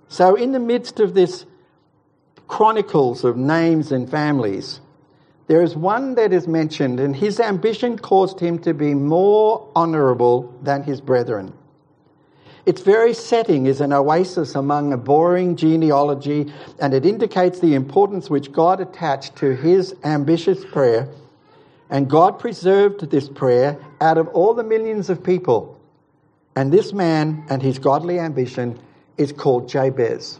So, 0.07 0.35
in 0.35 0.51
the 0.51 0.59
midst 0.59 0.99
of 0.99 1.15
this 1.15 1.45
chronicles 2.47 3.23
of 3.23 3.37
names 3.37 3.91
and 3.91 4.09
families, 4.09 4.79
there 5.47 5.61
is 5.61 5.75
one 5.75 6.15
that 6.15 6.31
is 6.31 6.47
mentioned, 6.47 6.99
and 6.99 7.15
his 7.15 7.39
ambition 7.39 7.97
caused 7.97 8.39
him 8.39 8.59
to 8.59 8.73
be 8.73 8.93
more 8.93 9.67
honourable 9.75 10.53
than 10.61 10.83
his 10.83 11.01
brethren. 11.01 11.53
Its 12.65 12.81
very 12.81 13.13
setting 13.13 13.65
is 13.65 13.81
an 13.81 13.91
oasis 13.91 14.55
among 14.55 14.93
a 14.93 14.97
boring 14.97 15.57
genealogy, 15.57 16.53
and 16.79 16.93
it 16.93 17.05
indicates 17.05 17.59
the 17.59 17.75
importance 17.75 18.29
which 18.29 18.53
God 18.53 18.79
attached 18.79 19.35
to 19.37 19.53
his 19.53 19.93
ambitious 20.05 20.63
prayer. 20.63 21.09
And 21.89 22.09
God 22.09 22.39
preserved 22.39 23.11
this 23.11 23.27
prayer 23.27 23.77
out 23.99 24.17
of 24.17 24.29
all 24.29 24.53
the 24.53 24.63
millions 24.63 25.09
of 25.09 25.23
people. 25.23 25.77
And 26.55 26.71
this 26.71 26.93
man 26.93 27.45
and 27.49 27.61
his 27.61 27.79
godly 27.79 28.17
ambition 28.17 28.79
is 29.17 29.33
called 29.33 29.67
Jabez. 29.67 30.39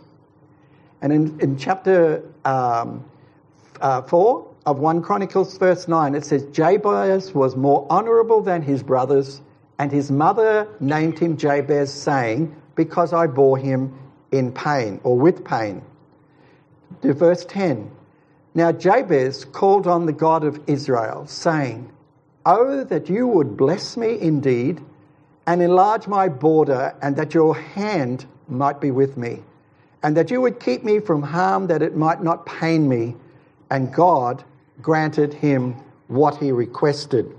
And 1.03 1.11
in, 1.11 1.39
in 1.41 1.57
chapter 1.57 2.23
um, 2.45 3.03
uh, 3.81 4.01
4 4.03 4.47
of 4.65 4.79
1 4.79 5.01
Chronicles, 5.01 5.57
verse 5.57 5.87
9, 5.89 6.15
it 6.15 6.25
says, 6.25 6.45
Jabez 6.45 7.33
was 7.33 7.57
more 7.57 7.85
honourable 7.89 8.41
than 8.41 8.61
his 8.61 8.81
brothers, 8.81 9.41
and 9.77 9.91
his 9.91 10.09
mother 10.09 10.65
named 10.79 11.19
him 11.19 11.35
Jabez, 11.35 11.93
saying, 11.93 12.55
Because 12.75 13.11
I 13.11 13.27
bore 13.27 13.57
him 13.57 13.93
in 14.31 14.53
pain 14.53 15.01
or 15.03 15.19
with 15.19 15.43
pain. 15.43 15.81
To 17.01 17.13
verse 17.13 17.43
10. 17.45 17.91
Now 18.55 18.71
Jabez 18.71 19.43
called 19.43 19.87
on 19.87 20.05
the 20.05 20.13
God 20.13 20.45
of 20.45 20.61
Israel, 20.67 21.27
saying, 21.27 21.91
Oh, 22.45 22.85
that 22.85 23.09
you 23.09 23.27
would 23.27 23.57
bless 23.57 23.97
me 23.97 24.19
indeed 24.19 24.81
and 25.45 25.61
enlarge 25.61 26.07
my 26.07 26.29
border, 26.29 26.95
and 27.01 27.17
that 27.17 27.33
your 27.33 27.55
hand 27.57 28.25
might 28.47 28.79
be 28.79 28.91
with 28.91 29.17
me, 29.17 29.43
and 30.03 30.15
that 30.17 30.29
you 30.29 30.41
would 30.41 30.59
keep 30.59 30.83
me 30.83 30.99
from 30.99 31.23
harm, 31.23 31.67
that 31.67 31.81
it 31.81 31.95
might 31.95 32.21
not 32.21 32.45
pain 32.45 32.87
me. 32.87 33.15
And 33.69 33.93
God 33.93 34.43
granted 34.81 35.33
him 35.33 35.75
what 36.07 36.37
he 36.37 36.51
requested. 36.51 37.33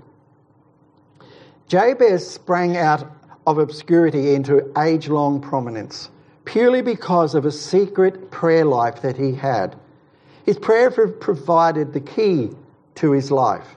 Jabez 1.67 2.29
sprang 2.29 2.75
out 2.77 3.09
of 3.47 3.57
obscurity 3.59 4.33
into 4.33 4.71
age 4.77 5.07
long 5.07 5.39
prominence 5.39 6.09
purely 6.45 6.81
because 6.81 7.35
of 7.35 7.45
a 7.45 7.51
secret 7.51 8.31
prayer 8.31 8.65
life 8.65 9.01
that 9.01 9.17
he 9.17 9.33
had. 9.33 9.75
His 10.45 10.57
prayer 10.57 10.91
provided 10.91 11.91
the 11.91 11.99
key 11.99 12.51
to 12.95 13.11
his 13.11 13.31
life. 13.31 13.75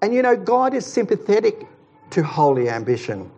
And 0.00 0.14
you 0.14 0.22
know, 0.22 0.36
God 0.36 0.74
is 0.74 0.86
sympathetic 0.86 1.66
to 2.10 2.22
holy 2.22 2.70
ambition. 2.70 3.30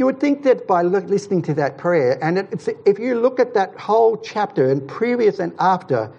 You 0.00 0.06
would 0.06 0.18
think 0.18 0.44
that 0.44 0.66
by 0.66 0.80
listening 0.80 1.42
to 1.42 1.52
that 1.56 1.76
prayer, 1.76 2.18
and 2.24 2.38
if 2.86 2.98
you 2.98 3.20
look 3.20 3.38
at 3.38 3.52
that 3.52 3.78
whole 3.78 4.16
chapter 4.16 4.70
and 4.70 4.88
previous 4.88 5.38
and 5.38 5.52
after, 5.58 6.10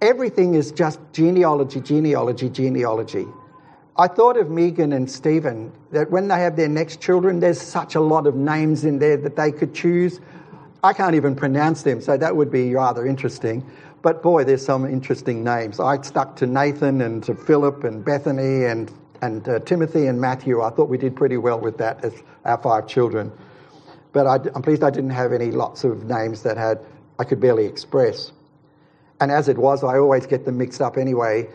everything 0.00 0.54
is 0.54 0.70
just 0.70 1.00
genealogy, 1.12 1.80
genealogy, 1.80 2.48
genealogy. 2.48 3.26
I 3.96 4.06
thought 4.06 4.36
of 4.36 4.50
Megan 4.50 4.92
and 4.92 5.10
Stephen 5.10 5.72
that 5.90 6.12
when 6.12 6.28
they 6.28 6.38
have 6.38 6.54
their 6.54 6.68
next 6.68 7.00
children, 7.00 7.40
there's 7.40 7.60
such 7.60 7.96
a 7.96 8.00
lot 8.00 8.28
of 8.28 8.36
names 8.36 8.84
in 8.84 9.00
there 9.00 9.16
that 9.16 9.34
they 9.34 9.50
could 9.50 9.74
choose. 9.74 10.20
I 10.84 10.92
can't 10.92 11.16
even 11.16 11.34
pronounce 11.34 11.82
them, 11.82 12.00
so 12.00 12.16
that 12.16 12.36
would 12.36 12.52
be 12.52 12.72
rather 12.72 13.04
interesting. 13.04 13.68
But 14.00 14.22
boy, 14.22 14.44
there's 14.44 14.64
some 14.64 14.86
interesting 14.86 15.42
names. 15.42 15.80
I 15.80 16.00
stuck 16.02 16.36
to 16.36 16.46
Nathan 16.46 17.00
and 17.00 17.20
to 17.24 17.34
Philip 17.34 17.82
and 17.82 18.04
Bethany 18.04 18.66
and 18.66 18.92
and 19.22 19.48
uh, 19.48 19.58
Timothy 19.60 20.06
and 20.06 20.20
Matthew. 20.20 20.62
I 20.62 20.70
thought 20.70 20.88
we 20.88 20.98
did 20.98 21.16
pretty 21.16 21.36
well 21.36 21.60
with 21.60 21.78
that 21.78 22.04
as 22.04 22.14
our 22.44 22.58
five 22.58 22.86
children. 22.86 23.32
But 24.12 24.26
I, 24.26 24.36
am 24.54 24.62
pleased 24.62 24.82
I 24.82 24.90
didn't 24.90 25.10
have 25.10 25.32
any 25.32 25.50
lots 25.50 25.84
of 25.84 26.04
names 26.04 26.42
that 26.42 26.56
had 26.56 26.80
I 27.18 27.24
could 27.24 27.40
barely 27.40 27.66
express. 27.66 28.32
And 29.20 29.30
as 29.32 29.48
it 29.48 29.58
was, 29.58 29.82
I 29.82 29.98
always 29.98 30.26
get 30.26 30.44
them 30.44 30.58
mixed 30.58 30.80
up 30.80 30.96
anyway. 30.96 31.48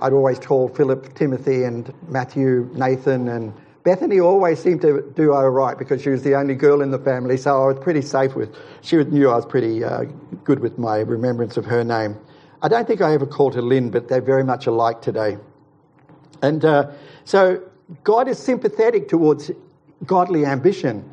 I'd 0.00 0.12
always 0.12 0.38
call 0.38 0.68
Philip 0.68 1.14
Timothy 1.14 1.62
and 1.64 1.92
Matthew 2.08 2.68
Nathan 2.74 3.28
and 3.28 3.54
Bethany 3.84 4.18
always 4.18 4.60
seemed 4.60 4.80
to 4.80 5.12
do 5.14 5.32
all 5.34 5.48
right 5.50 5.76
because 5.76 6.00
she 6.00 6.08
was 6.08 6.22
the 6.22 6.34
only 6.34 6.54
girl 6.54 6.80
in 6.80 6.90
the 6.90 6.98
family, 6.98 7.36
so 7.36 7.62
I 7.62 7.66
was 7.66 7.78
pretty 7.78 8.00
safe 8.00 8.34
with. 8.34 8.56
She 8.80 8.96
knew 8.96 9.28
I 9.28 9.36
was 9.36 9.44
pretty 9.44 9.84
uh, 9.84 10.04
good 10.42 10.60
with 10.60 10.78
my 10.78 11.00
remembrance 11.00 11.58
of 11.58 11.66
her 11.66 11.84
name. 11.84 12.16
I 12.62 12.68
don't 12.68 12.86
think 12.86 13.02
I 13.02 13.12
ever 13.12 13.26
called 13.26 13.54
her 13.56 13.62
Lynn, 13.62 13.90
but 13.90 14.08
they're 14.08 14.22
very 14.22 14.42
much 14.42 14.66
alike 14.66 15.02
today. 15.02 15.36
And 16.44 16.62
uh, 16.62 16.90
so 17.24 17.62
God 18.02 18.28
is 18.28 18.38
sympathetic 18.38 19.08
towards 19.08 19.50
godly 20.04 20.44
ambition 20.44 21.10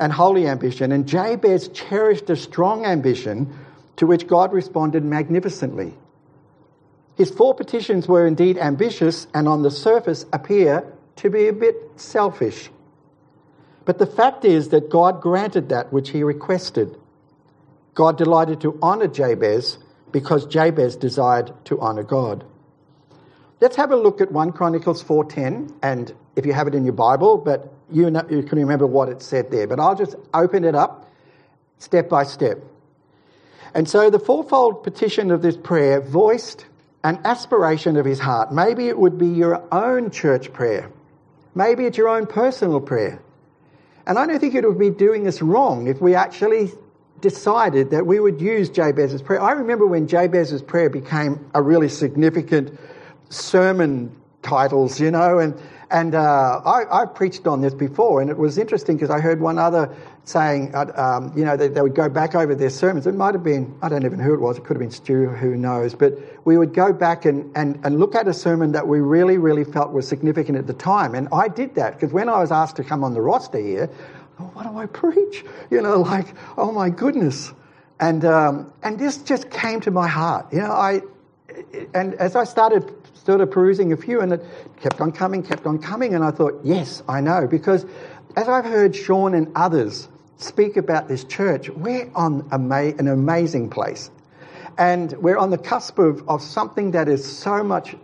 and 0.00 0.12
holy 0.12 0.48
ambition. 0.48 0.90
And 0.90 1.06
Jabez 1.06 1.68
cherished 1.68 2.28
a 2.28 2.34
strong 2.34 2.84
ambition 2.84 3.56
to 3.96 4.06
which 4.06 4.26
God 4.26 4.52
responded 4.52 5.04
magnificently. 5.04 5.94
His 7.16 7.30
four 7.30 7.54
petitions 7.54 8.08
were 8.08 8.26
indeed 8.26 8.58
ambitious 8.58 9.28
and 9.32 9.46
on 9.46 9.62
the 9.62 9.70
surface 9.70 10.26
appear 10.32 10.84
to 11.16 11.30
be 11.30 11.46
a 11.46 11.52
bit 11.52 11.76
selfish. 11.94 12.70
But 13.84 13.98
the 13.98 14.06
fact 14.06 14.44
is 14.44 14.70
that 14.70 14.90
God 14.90 15.20
granted 15.20 15.68
that 15.68 15.92
which 15.92 16.10
he 16.10 16.24
requested. 16.24 16.98
God 17.94 18.18
delighted 18.18 18.60
to 18.62 18.76
honour 18.82 19.06
Jabez 19.06 19.78
because 20.10 20.46
Jabez 20.46 20.96
desired 20.96 21.52
to 21.66 21.80
honour 21.80 22.02
God. 22.02 22.44
Let's 23.60 23.76
have 23.76 23.92
a 23.92 23.96
look 23.96 24.20
at 24.20 24.32
1 24.32 24.52
Chronicles 24.52 25.02
4.10, 25.02 25.72
and 25.82 26.12
if 26.36 26.44
you 26.44 26.52
have 26.52 26.66
it 26.66 26.74
in 26.74 26.84
your 26.84 26.92
Bible, 26.92 27.38
but 27.38 27.72
you, 27.90 28.10
know, 28.10 28.26
you 28.28 28.42
can 28.42 28.58
remember 28.58 28.86
what 28.86 29.08
it 29.08 29.22
said 29.22 29.50
there. 29.50 29.66
But 29.66 29.78
I'll 29.80 29.94
just 29.94 30.16
open 30.32 30.64
it 30.64 30.74
up 30.74 31.10
step 31.78 32.08
by 32.08 32.24
step. 32.24 32.58
And 33.74 33.88
so 33.88 34.10
the 34.10 34.18
fourfold 34.18 34.82
petition 34.82 35.30
of 35.30 35.42
this 35.42 35.56
prayer 35.56 36.00
voiced 36.00 36.66
an 37.02 37.20
aspiration 37.24 37.96
of 37.96 38.04
his 38.04 38.18
heart. 38.18 38.52
Maybe 38.52 38.88
it 38.88 38.98
would 38.98 39.18
be 39.18 39.28
your 39.28 39.62
own 39.72 40.10
church 40.10 40.52
prayer. 40.52 40.90
Maybe 41.54 41.84
it's 41.84 41.98
your 41.98 42.08
own 42.08 42.26
personal 42.26 42.80
prayer. 42.80 43.20
And 44.06 44.18
I 44.18 44.26
don't 44.26 44.38
think 44.38 44.54
it 44.54 44.66
would 44.66 44.78
be 44.78 44.90
doing 44.90 45.26
us 45.26 45.40
wrong 45.42 45.86
if 45.86 46.00
we 46.00 46.14
actually 46.14 46.70
decided 47.20 47.90
that 47.90 48.06
we 48.06 48.20
would 48.20 48.40
use 48.40 48.70
Jabez's 48.70 49.22
prayer. 49.22 49.40
I 49.40 49.52
remember 49.52 49.86
when 49.86 50.08
Jabez's 50.08 50.62
prayer 50.62 50.90
became 50.90 51.50
a 51.54 51.62
really 51.62 51.88
significant 51.88 52.78
sermon 53.28 54.14
titles, 54.42 55.00
you 55.00 55.10
know, 55.10 55.38
and 55.38 55.54
and 55.90 56.14
uh, 56.14 56.60
I, 56.64 57.02
I, 57.02 57.06
preached 57.06 57.46
on 57.46 57.60
this 57.60 57.74
before, 57.74 58.20
and 58.20 58.28
it 58.28 58.36
was 58.36 58.58
interesting 58.58 58.96
because 58.96 59.10
I 59.10 59.20
heard 59.20 59.40
one 59.40 59.58
other 59.58 59.94
saying, 60.24 60.74
uh, 60.74 60.90
um, 60.96 61.32
you 61.36 61.44
know, 61.44 61.56
they, 61.56 61.68
they, 61.68 61.82
would 61.82 61.94
go 61.94 62.08
back 62.08 62.34
over 62.34 62.54
their 62.54 62.70
sermons. 62.70 63.06
It 63.06 63.14
might 63.14 63.34
have 63.34 63.44
been, 63.44 63.72
I 63.82 63.88
don't 63.90 64.04
even 64.04 64.18
know 64.18 64.24
who 64.24 64.34
it 64.34 64.40
was, 64.40 64.56
it 64.56 64.64
could 64.64 64.76
have 64.76 64.80
been 64.80 64.90
Stu, 64.90 65.28
who 65.28 65.54
knows, 65.56 65.94
but 65.94 66.18
we 66.46 66.56
would 66.56 66.72
go 66.72 66.92
back 66.92 67.26
and, 67.26 67.54
and, 67.56 67.78
and 67.84 68.00
look 68.00 68.14
at 68.14 68.26
a 68.26 68.32
sermon 68.32 68.72
that 68.72 68.88
we 68.88 69.00
really, 69.00 69.36
really 69.36 69.64
felt 69.64 69.92
was 69.92 70.08
significant 70.08 70.56
at 70.56 70.66
the 70.66 70.72
time. 70.72 71.14
And 71.14 71.28
I 71.30 71.48
did 71.48 71.74
that 71.74 71.94
because 71.94 72.12
when 72.12 72.28
I 72.28 72.40
was 72.40 72.50
asked 72.50 72.76
to 72.76 72.84
come 72.84 73.04
on 73.04 73.12
the 73.12 73.20
roster 73.20 73.58
here, 73.58 73.90
oh, 74.40 74.44
what 74.54 74.64
do 74.64 74.76
I 74.76 74.86
preach? 74.86 75.44
You 75.70 75.82
know, 75.82 76.00
like, 76.00 76.28
oh 76.56 76.72
my 76.72 76.88
goodness. 76.88 77.52
And, 78.00 78.24
um, 78.24 78.72
and 78.82 78.98
this 78.98 79.18
just 79.18 79.50
came 79.50 79.80
to 79.82 79.90
my 79.90 80.08
heart. 80.08 80.52
You 80.52 80.60
know, 80.60 80.72
I, 80.72 81.02
and 81.92 82.14
as 82.14 82.34
I 82.34 82.44
started 82.44 82.90
started 83.24 83.46
perusing 83.46 83.90
a 83.90 83.96
few, 83.96 84.20
and 84.20 84.34
it 84.34 84.44
kept 84.82 85.00
on 85.00 85.10
coming, 85.10 85.42
kept 85.42 85.64
on 85.64 85.78
coming, 85.78 86.14
and 86.14 86.22
I 86.22 86.30
thought, 86.30 86.60
yes, 86.62 87.02
I 87.08 87.22
know, 87.22 87.46
because 87.46 87.86
as 88.36 88.50
I've 88.50 88.66
heard 88.66 88.94
Sean 88.94 89.32
and 89.32 89.50
others 89.56 90.08
speak 90.36 90.76
about 90.76 91.08
this 91.08 91.24
church, 91.24 91.70
we're 91.70 92.10
on 92.14 92.46
ama- 92.52 92.92
an 92.98 93.08
amazing 93.08 93.70
place. 93.70 94.10
And 94.76 95.14
we're 95.14 95.38
on 95.38 95.48
the 95.48 95.56
cusp 95.56 95.98
of, 95.98 96.28
of 96.28 96.42
something 96.42 96.90
that 96.90 97.08
is 97.08 97.24
so 97.24 97.64
much 97.64 97.96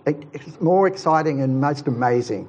more 0.59 0.87
exciting 0.87 1.43
and 1.43 1.61
most 1.61 1.87
amazing. 1.87 2.49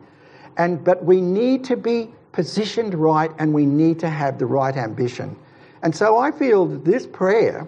And, 0.55 0.81
but 0.81 1.03
we 1.03 1.19
need 1.19 1.65
to 1.65 1.75
be 1.75 2.10
positioned 2.31 2.93
right 2.93 3.31
and 3.38 3.53
we 3.53 3.65
need 3.65 3.99
to 3.99 4.10
have 4.10 4.39
the 4.39 4.45
right 4.45 4.77
ambition. 4.77 5.36
And 5.84 5.93
so 5.93 6.17
I 6.17 6.31
feel 6.31 6.67
that 6.67 6.86
this 6.86 7.05
prayer 7.05 7.67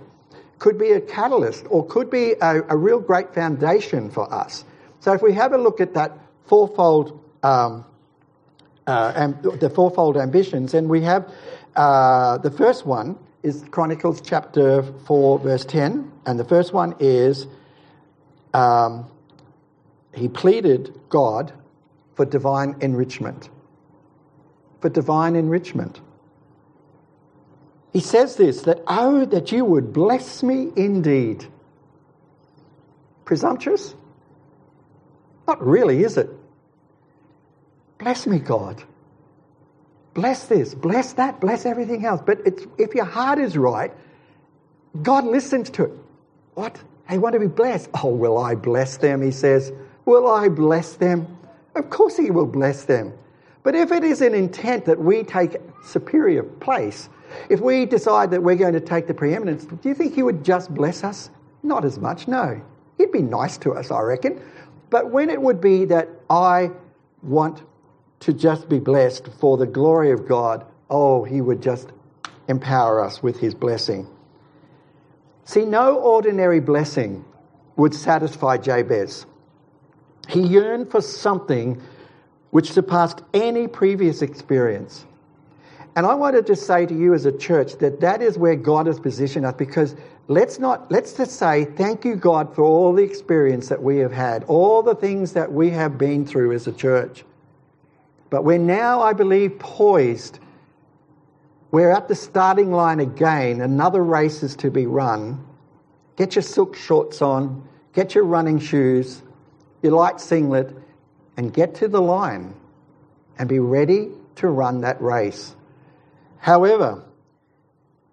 could 0.60 0.78
be 0.78 0.92
a 0.92 1.02
catalyst 1.02 1.66
or 1.70 1.86
could 1.88 2.10
be 2.10 2.36
a, 2.42 2.62
a 2.70 2.78
real 2.78 3.02
great 3.02 3.34
foundation 3.34 4.10
for 4.10 4.34
us 4.34 4.64
so 5.04 5.12
if 5.12 5.22
we 5.22 5.34
have 5.34 5.52
a 5.52 5.58
look 5.58 5.82
at 5.82 5.94
that 5.96 6.18
fourfold, 6.46 7.20
um, 7.44 7.84
uh, 8.88 9.28
the 9.60 9.70
fourfold 9.70 10.16
ambitions, 10.16 10.74
and 10.74 10.88
we 10.88 11.02
have 11.02 11.30
uh, 11.76 12.38
the 12.38 12.50
first 12.50 12.86
one 12.86 13.18
is 13.44 13.66
Chronicles 13.70 14.22
chapter 14.22 14.82
4, 14.82 15.40
verse 15.40 15.66
10, 15.66 16.10
and 16.26 16.40
the 16.40 16.46
first 16.46 16.72
one 16.72 16.96
is 17.02 17.48
um, 18.54 19.06
he 20.14 20.30
pleaded 20.30 20.98
God 21.10 21.52
for 22.16 22.24
divine 22.24 22.78
enrichment. 22.80 23.50
For 24.80 24.88
divine 24.88 25.36
enrichment. 25.36 26.00
He 27.92 28.00
says 28.00 28.38
this 28.38 28.62
that, 28.62 28.82
oh, 28.88 29.26
that 29.26 29.52
you 29.52 29.66
would 29.66 29.92
bless 29.92 30.44
me 30.44 30.72
indeed. 30.78 31.46
Presumptuous? 33.26 33.96
Not 35.48 35.66
really, 35.66 36.04
is 36.04 36.18
it? 36.18 36.30
Bless 37.98 38.28
me, 38.28 38.40
God. 38.40 38.84
Bless 40.14 40.46
this, 40.46 40.76
bless 40.76 41.14
that, 41.14 41.42
bless 41.42 41.66
everything 41.66 42.06
else. 42.06 42.22
But 42.24 42.42
if 42.78 42.94
your 42.94 43.06
heart 43.06 43.40
is 43.40 43.58
right, 43.58 43.92
God 45.02 45.26
listens 45.26 45.70
to 45.72 45.86
it. 45.86 45.92
What? 46.54 46.80
They 47.10 47.18
want 47.18 47.34
to 47.34 47.40
be 47.40 47.48
blessed. 47.48 47.90
Oh, 48.04 48.10
will 48.10 48.38
I 48.38 48.56
bless 48.56 48.98
them? 48.98 49.22
He 49.22 49.32
says. 49.32 49.72
Will 50.06 50.28
I 50.28 50.50
bless 50.50 50.94
them? 50.94 51.38
Of 51.76 51.90
course, 51.90 52.18
He 52.18 52.30
will 52.30 52.46
bless 52.46 52.86
them. 52.86 53.14
But 53.64 53.76
if 53.76 53.92
it 53.92 54.04
is 54.04 54.22
an 54.22 54.36
intent 54.36 54.86
that 54.86 55.00
we 55.00 55.24
take 55.24 55.58
superior 55.84 56.44
place, 56.44 57.10
if 57.50 57.60
we 57.60 57.86
decide 57.86 58.30
that 58.32 58.44
we're 58.44 58.56
going 58.56 58.74
to 58.74 58.82
take 58.82 59.08
the 59.08 59.14
preeminence, 59.14 59.66
do 59.66 59.90
you 59.90 59.96
think 59.96 60.14
He 60.14 60.22
would 60.22 60.44
just 60.44 60.74
bless 60.74 61.04
us? 61.04 61.30
Not 61.64 61.86
as 61.86 61.98
much, 61.98 62.28
no. 62.28 62.62
He'd 62.98 63.12
be 63.12 63.22
nice 63.22 63.58
to 63.60 63.74
us, 63.74 63.90
I 63.90 64.02
reckon. 64.02 64.40
But 64.94 65.10
when 65.10 65.32
it 65.32 65.42
would 65.42 65.60
be 65.60 65.86
that 65.86 66.08
I 66.30 66.70
want 67.24 67.64
to 68.20 68.32
just 68.32 68.70
be 68.70 68.78
blessed 68.78 69.28
for 69.40 69.58
the 69.58 69.66
glory 69.66 70.12
of 70.12 70.28
God, 70.28 70.68
oh, 70.88 71.24
He 71.24 71.42
would 71.42 71.64
just 71.64 71.92
empower 72.48 73.04
us 73.04 73.24
with 73.24 73.40
His 73.40 73.56
blessing. 73.56 74.08
See, 75.46 75.66
no 75.66 75.98
ordinary 75.98 76.60
blessing 76.60 77.26
would 77.76 77.96
satisfy 77.96 78.58
Jabez. 78.58 79.26
He 80.30 80.42
yearned 80.42 80.92
for 80.92 81.02
something 81.02 81.82
which 82.52 82.72
surpassed 82.72 83.24
any 83.34 83.68
previous 83.68 84.22
experience. 84.22 85.08
And 85.96 86.08
I 86.08 86.16
wanted 86.16 86.48
to 86.48 86.56
say 86.56 86.86
to 86.88 86.94
you 86.94 87.14
as 87.14 87.26
a 87.26 87.32
church 87.32 87.78
that 87.78 88.00
that 88.00 88.22
is 88.22 88.38
where 88.38 88.56
God 88.56 88.88
has 88.88 89.00
positioned 89.00 89.46
us 89.46 89.54
because 89.56 89.96
let's 90.28 90.58
not, 90.58 90.92
let's 90.92 91.14
just 91.14 91.38
say 91.38 91.66
thank 91.66 92.04
you, 92.04 92.16
God, 92.16 92.56
for 92.56 92.64
all 92.64 92.94
the 92.94 93.04
experience 93.04 93.70
that 93.70 93.84
we 93.84 93.98
have 93.98 94.12
had, 94.12 94.44
all 94.46 94.82
the 94.82 94.96
things 94.96 95.34
that 95.34 95.52
we 95.52 95.70
have 95.70 95.98
been 95.98 96.26
through 96.26 96.54
as 96.54 96.66
a 96.66 96.72
church. 96.72 97.24
But 98.32 98.44
we're 98.44 98.58
now, 98.58 99.02
I 99.02 99.14
believe, 99.14 99.60
poised. 99.60 100.40
We're 101.70 101.92
at 101.92 102.08
the 102.08 102.16
starting 102.16 102.72
line 102.72 103.00
again. 103.00 103.62
Another 103.62 104.04
race 104.04 104.42
is 104.42 104.56
to 104.58 104.72
be 104.72 104.88
run. 104.88 105.46
Get 106.16 106.36
your 106.36 106.42
silk 106.42 106.76
shorts 106.76 107.22
on, 107.22 107.68
get 107.94 108.16
your 108.16 108.24
running 108.24 108.58
shoes, 108.58 109.22
your 109.84 109.92
light 109.92 110.20
singlet, 110.20 110.76
and 111.38 111.54
get 111.54 111.76
to 111.76 111.88
the 111.88 112.02
line 112.02 112.56
and 113.38 113.48
be 113.48 113.60
ready 113.60 114.10
to 114.38 114.48
run 114.48 114.82
that 114.82 115.00
race. 115.00 115.56
However, 116.44 117.02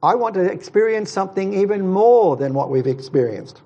I 0.04 0.14
want 0.14 0.34
to 0.34 0.44
experience 0.44 1.10
something 1.10 1.52
even 1.52 1.88
more 1.88 2.36
than 2.36 2.54
what 2.54 2.70
we've 2.70 2.86
experienced. 2.86 3.60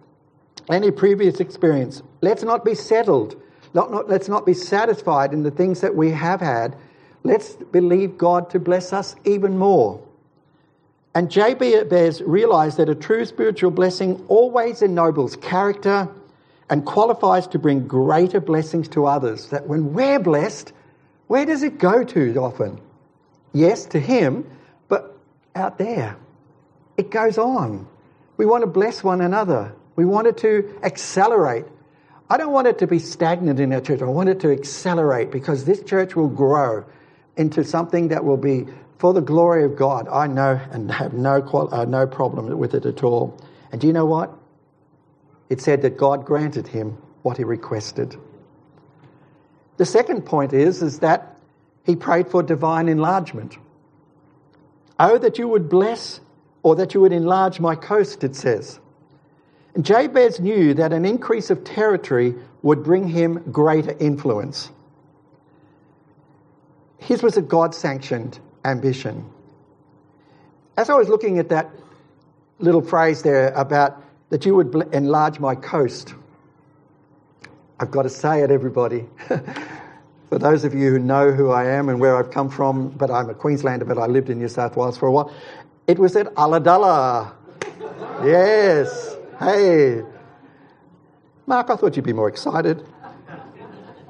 Any 0.70 0.90
previous 0.90 1.38
experience. 1.38 2.02
Let's 2.22 2.42
not 2.42 2.64
be 2.64 2.74
settled. 2.74 3.36
Not, 3.74 3.90
not, 3.90 4.08
let's 4.08 4.26
not 4.26 4.46
be 4.46 4.54
satisfied 4.54 5.34
in 5.34 5.42
the 5.42 5.50
things 5.50 5.82
that 5.82 5.94
we 5.94 6.12
have 6.12 6.40
had. 6.40 6.76
Let's 7.24 7.56
believe 7.56 8.16
God 8.16 8.48
to 8.50 8.58
bless 8.58 8.94
us 8.94 9.14
even 9.26 9.58
more. 9.58 10.02
And 11.14 11.30
Jabez 11.30 12.22
realized 12.22 12.78
that 12.78 12.88
a 12.88 12.94
true 12.94 13.26
spiritual 13.26 13.70
blessing 13.70 14.24
always 14.28 14.80
ennobles 14.80 15.36
character 15.36 16.08
and 16.70 16.86
qualifies 16.86 17.46
to 17.48 17.58
bring 17.58 17.86
greater 17.86 18.40
blessings 18.40 18.88
to 18.88 19.04
others. 19.04 19.50
That 19.50 19.66
when 19.66 19.92
we're 19.92 20.20
blessed, 20.20 20.72
where 21.26 21.44
does 21.44 21.62
it 21.62 21.76
go 21.76 22.02
to 22.02 22.34
often? 22.36 22.80
Yes, 23.52 23.86
to 23.86 24.00
Him, 24.00 24.44
out 25.54 25.78
there. 25.78 26.16
It 26.96 27.10
goes 27.10 27.38
on. 27.38 27.86
We 28.36 28.46
want 28.46 28.62
to 28.62 28.66
bless 28.66 29.02
one 29.02 29.20
another. 29.20 29.74
We 29.96 30.04
want 30.04 30.26
it 30.26 30.38
to 30.38 30.78
accelerate. 30.82 31.64
I 32.28 32.36
don't 32.36 32.52
want 32.52 32.66
it 32.66 32.78
to 32.78 32.86
be 32.86 32.98
stagnant 32.98 33.60
in 33.60 33.72
our 33.72 33.80
church. 33.80 34.02
I 34.02 34.06
want 34.06 34.28
it 34.28 34.40
to 34.40 34.52
accelerate 34.52 35.30
because 35.30 35.64
this 35.64 35.82
church 35.82 36.16
will 36.16 36.28
grow 36.28 36.84
into 37.36 37.64
something 37.64 38.08
that 38.08 38.24
will 38.24 38.36
be 38.36 38.66
for 38.98 39.12
the 39.12 39.20
glory 39.20 39.64
of 39.64 39.76
God. 39.76 40.08
I 40.08 40.26
know 40.26 40.60
and 40.70 40.90
have 40.90 41.12
no, 41.12 41.42
uh, 41.42 41.84
no 41.84 42.06
problem 42.06 42.56
with 42.58 42.74
it 42.74 42.86
at 42.86 43.02
all. 43.02 43.38
And 43.70 43.80
do 43.80 43.86
you 43.86 43.92
know 43.92 44.06
what? 44.06 44.32
it 45.54 45.60
said 45.60 45.82
that 45.82 45.96
God 45.96 46.24
granted 46.24 46.66
him 46.66 46.98
what 47.22 47.36
he 47.36 47.44
requested. 47.44 48.16
The 49.76 49.86
second 49.86 50.22
point 50.22 50.52
is, 50.52 50.82
is 50.82 51.00
that 51.00 51.36
he 51.84 51.96
prayed 51.96 52.28
for 52.28 52.42
divine 52.42 52.88
enlargement. 52.88 53.56
Oh, 54.98 55.18
that 55.18 55.38
you 55.38 55.48
would 55.48 55.68
bless 55.68 56.20
or 56.62 56.76
that 56.76 56.94
you 56.94 57.00
would 57.00 57.12
enlarge 57.12 57.60
my 57.60 57.74
coast, 57.74 58.24
it 58.24 58.36
says. 58.36 58.78
And 59.74 59.84
Jabez 59.84 60.40
knew 60.40 60.74
that 60.74 60.92
an 60.92 61.04
increase 61.04 61.50
of 61.50 61.64
territory 61.64 62.34
would 62.62 62.82
bring 62.84 63.08
him 63.08 63.42
greater 63.50 63.96
influence. 63.98 64.70
His 66.98 67.22
was 67.22 67.36
a 67.36 67.42
God 67.42 67.74
sanctioned 67.74 68.38
ambition. 68.64 69.28
As 70.76 70.88
I 70.88 70.94
was 70.94 71.08
looking 71.08 71.38
at 71.38 71.48
that 71.50 71.70
little 72.58 72.82
phrase 72.82 73.22
there 73.22 73.48
about 73.48 74.02
that 74.30 74.46
you 74.46 74.54
would 74.54 74.74
enlarge 74.92 75.38
my 75.38 75.54
coast. 75.54 76.14
I've 77.78 77.90
got 77.90 78.02
to 78.02 78.08
say 78.08 78.42
it, 78.42 78.50
everybody. 78.50 79.06
for 80.34 80.40
those 80.40 80.64
of 80.64 80.74
you 80.74 80.90
who 80.90 80.98
know 80.98 81.30
who 81.30 81.52
I 81.52 81.64
am 81.66 81.88
and 81.88 82.00
where 82.00 82.16
I've 82.16 82.32
come 82.32 82.50
from, 82.50 82.88
but 82.88 83.08
I'm 83.08 83.30
a 83.30 83.34
Queenslander, 83.34 83.84
but 83.84 83.98
I 83.98 84.06
lived 84.06 84.30
in 84.30 84.40
New 84.40 84.48
South 84.48 84.76
Wales 84.76 84.98
for 84.98 85.06
a 85.06 85.12
while, 85.12 85.32
it 85.86 85.96
was 85.96 86.16
at 86.16 86.26
Ulladulla. 86.34 87.32
yes. 88.24 89.16
Hey. 89.38 90.02
Mark, 91.46 91.70
I 91.70 91.76
thought 91.76 91.94
you'd 91.94 92.04
be 92.04 92.12
more 92.12 92.26
excited. 92.26 92.84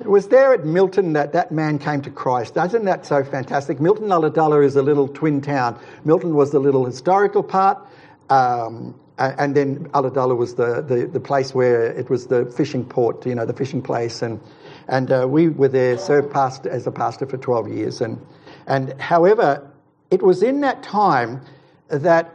It 0.01 0.09
was 0.09 0.29
there 0.29 0.55
at 0.55 0.65
Milton 0.65 1.13
that 1.13 1.35
that 1.35 1.53
man 1.53 1.79
came 1.79 2.01
to 2.01 2.11
Christ. 2.11 2.57
Isn't 2.57 2.87
that 2.87 3.05
so 3.05 3.23
fantastic? 3.23 3.79
Milton 3.79 4.09
Ulladulla 4.09 4.65
is 4.65 4.77
a 4.77 4.83
little 4.83 5.09
twin 5.09 5.43
town. 5.43 5.79
Milton 6.07 6.35
was 6.35 6.53
the 6.53 6.59
little 6.59 6.87
historical 6.87 7.43
part. 7.43 7.87
Um, 8.31 8.99
and 9.19 9.55
then 9.55 9.89
Ulladulla 9.91 10.37
was 10.37 10.57
the, 10.57 10.83
the, 10.83 11.07
the, 11.07 11.21
place 11.21 11.55
where 11.55 11.87
it 11.87 12.11
was 12.11 12.27
the 12.27 12.47
fishing 12.47 12.85
port, 12.85 13.25
you 13.27 13.35
know, 13.35 13.47
the 13.47 13.53
fishing 13.53 13.81
place. 13.81 14.23
And, 14.23 14.41
and 14.89 15.13
uh, 15.13 15.27
we 15.29 15.49
were 15.49 15.69
there, 15.69 15.97
served 15.99 16.33
past, 16.33 16.67
as 16.67 16.87
a 16.87 16.91
pastor 16.91 17.27
for 17.27 17.37
12 17.37 17.69
years. 17.69 18.01
And, 18.01 18.25
and 18.67 19.01
however, 19.01 19.71
it 20.11 20.23
was 20.23 20.43
in 20.43 20.61
that 20.63 20.83
time 20.83 21.41
that 21.89 22.35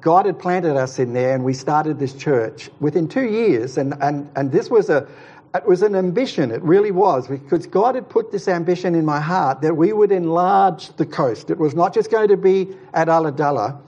God 0.00 0.26
had 0.26 0.38
planted 0.38 0.76
us 0.76 0.98
in 0.98 1.12
there 1.12 1.34
and 1.34 1.44
we 1.44 1.54
started 1.54 1.98
this 2.00 2.12
church 2.12 2.70
within 2.80 3.08
two 3.08 3.26
years. 3.26 3.78
And, 3.78 3.94
and, 4.00 4.28
and 4.34 4.50
this 4.50 4.68
was 4.68 4.90
a, 4.90 5.06
it 5.54 5.66
was 5.66 5.82
an 5.82 5.94
ambition, 5.94 6.50
it 6.50 6.62
really 6.62 6.90
was, 6.90 7.28
because 7.28 7.66
God 7.66 7.94
had 7.94 8.08
put 8.08 8.32
this 8.32 8.48
ambition 8.48 8.94
in 8.94 9.04
my 9.04 9.20
heart 9.20 9.62
that 9.62 9.76
we 9.76 9.92
would 9.92 10.12
enlarge 10.12 10.94
the 10.96 11.06
coast. 11.06 11.50
It 11.50 11.58
was 11.58 11.74
not 11.74 11.94
just 11.94 12.10
going 12.10 12.28
to 12.28 12.36
be 12.36 12.76
at 12.92 13.08
Ulladulla, 13.08 13.80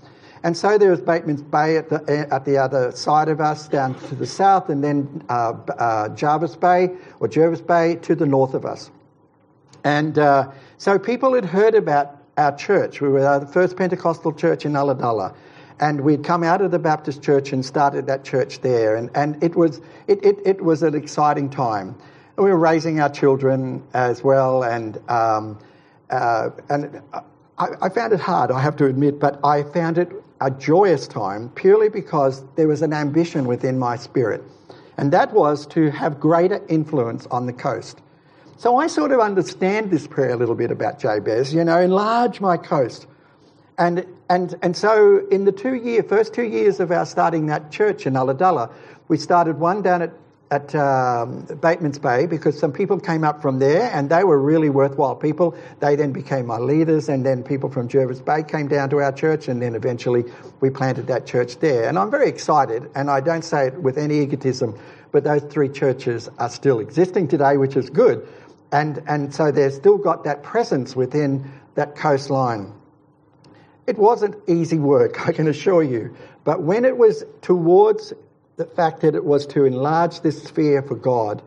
and 0.42 0.56
so 0.56 0.78
there 0.78 0.90
was 0.90 1.00
Bateman's 1.00 1.42
Bay 1.42 1.76
at 1.76 1.88
the, 1.88 2.28
at 2.30 2.44
the 2.44 2.58
other 2.58 2.92
side 2.92 3.28
of 3.28 3.40
us, 3.40 3.68
down 3.68 3.98
to 4.08 4.14
the 4.14 4.26
south, 4.26 4.68
and 4.68 4.82
then 4.82 5.24
uh, 5.28 5.52
uh, 5.78 6.08
Jervis 6.10 6.56
Bay 6.56 6.90
or 7.20 7.28
Jervis 7.28 7.60
Bay 7.60 7.96
to 8.02 8.14
the 8.14 8.26
north 8.26 8.54
of 8.54 8.64
us. 8.64 8.90
And 9.84 10.18
uh, 10.18 10.50
so 10.76 10.98
people 10.98 11.34
had 11.34 11.44
heard 11.44 11.74
about 11.74 12.16
our 12.36 12.56
church. 12.56 13.00
We 13.00 13.08
were 13.08 13.40
the 13.40 13.46
first 13.46 13.76
Pentecostal 13.76 14.32
church 14.32 14.64
in 14.64 14.72
Ulladulla. 14.72 15.34
And 15.80 16.00
we'd 16.00 16.24
come 16.24 16.42
out 16.42 16.60
of 16.60 16.70
the 16.72 16.78
Baptist 16.78 17.22
church 17.22 17.52
and 17.52 17.64
started 17.64 18.06
that 18.06 18.24
church 18.24 18.60
there. 18.60 18.96
And, 18.96 19.10
and 19.14 19.42
it, 19.42 19.54
was, 19.54 19.80
it, 20.08 20.24
it, 20.24 20.38
it 20.44 20.60
was 20.60 20.82
an 20.82 20.94
exciting 20.94 21.50
time. 21.50 21.96
We 22.36 22.44
were 22.44 22.56
raising 22.58 23.00
our 23.00 23.08
children 23.08 23.84
as 23.94 24.22
well. 24.22 24.64
And, 24.64 24.98
um, 25.08 25.58
uh, 26.10 26.50
and 26.68 27.00
I, 27.58 27.68
I 27.82 27.88
found 27.88 28.12
it 28.12 28.20
hard, 28.20 28.50
I 28.50 28.60
have 28.60 28.76
to 28.76 28.86
admit, 28.86 29.20
but 29.20 29.44
I 29.44 29.62
found 29.62 29.98
it 29.98 30.10
a 30.40 30.50
joyous 30.50 31.08
time 31.08 31.48
purely 31.50 31.88
because 31.88 32.44
there 32.56 32.68
was 32.68 32.82
an 32.82 32.92
ambition 32.92 33.46
within 33.46 33.78
my 33.78 33.96
spirit, 33.96 34.42
and 34.96 35.12
that 35.12 35.32
was 35.32 35.66
to 35.68 35.90
have 35.90 36.20
greater 36.20 36.60
influence 36.68 37.26
on 37.30 37.46
the 37.46 37.52
coast. 37.52 38.00
So 38.56 38.76
I 38.76 38.88
sort 38.88 39.12
of 39.12 39.20
understand 39.20 39.90
this 39.90 40.06
prayer 40.08 40.30
a 40.30 40.36
little 40.36 40.56
bit 40.56 40.70
about 40.70 40.98
Jabez, 40.98 41.54
you 41.54 41.64
know, 41.64 41.78
enlarge 41.78 42.40
my 42.40 42.56
coast. 42.56 43.06
And, 43.78 44.04
and, 44.28 44.56
and 44.62 44.76
so 44.76 45.24
in 45.30 45.44
the 45.44 45.52
two 45.52 45.74
year, 45.74 46.02
first 46.02 46.34
two 46.34 46.42
years 46.42 46.80
of 46.80 46.90
our 46.90 47.06
starting 47.06 47.46
that 47.46 47.70
church 47.70 48.04
in 48.04 48.14
Ulladulla, 48.14 48.72
we 49.06 49.16
started 49.16 49.60
one 49.60 49.82
down 49.82 50.02
at 50.02 50.12
at 50.50 50.74
um, 50.74 51.42
Bateman's 51.60 51.98
Bay 51.98 52.26
because 52.26 52.58
some 52.58 52.72
people 52.72 52.98
came 52.98 53.22
up 53.22 53.42
from 53.42 53.58
there 53.58 53.90
and 53.92 54.08
they 54.08 54.24
were 54.24 54.40
really 54.40 54.70
worthwhile 54.70 55.14
people. 55.14 55.54
They 55.80 55.94
then 55.94 56.12
became 56.12 56.46
my 56.46 56.58
leaders, 56.58 57.08
and 57.08 57.24
then 57.24 57.42
people 57.42 57.68
from 57.68 57.88
Jervis 57.88 58.20
Bay 58.20 58.42
came 58.42 58.68
down 58.68 58.88
to 58.90 59.00
our 59.00 59.12
church, 59.12 59.48
and 59.48 59.60
then 59.60 59.74
eventually 59.74 60.24
we 60.60 60.70
planted 60.70 61.06
that 61.08 61.26
church 61.26 61.58
there. 61.58 61.88
And 61.88 61.98
I'm 61.98 62.10
very 62.10 62.28
excited, 62.28 62.90
and 62.94 63.10
I 63.10 63.20
don't 63.20 63.44
say 63.44 63.66
it 63.66 63.82
with 63.82 63.98
any 63.98 64.20
egotism, 64.20 64.78
but 65.12 65.24
those 65.24 65.42
three 65.42 65.68
churches 65.68 66.28
are 66.38 66.50
still 66.50 66.78
existing 66.80 67.28
today, 67.28 67.56
which 67.56 67.76
is 67.76 67.90
good. 67.90 68.26
And, 68.72 69.02
and 69.06 69.34
so 69.34 69.50
they've 69.50 69.72
still 69.72 69.98
got 69.98 70.24
that 70.24 70.42
presence 70.42 70.96
within 70.96 71.50
that 71.74 71.94
coastline. 71.96 72.72
It 73.86 73.98
wasn't 73.98 74.36
easy 74.46 74.78
work, 74.78 75.28
I 75.28 75.32
can 75.32 75.48
assure 75.48 75.82
you, 75.82 76.14
but 76.44 76.62
when 76.62 76.86
it 76.86 76.96
was 76.96 77.24
towards 77.42 78.14
the 78.58 78.66
fact 78.66 79.00
that 79.00 79.14
it 79.14 79.24
was 79.24 79.46
to 79.46 79.64
enlarge 79.64 80.20
this 80.20 80.42
sphere 80.42 80.82
for 80.82 80.96
God, 80.96 81.40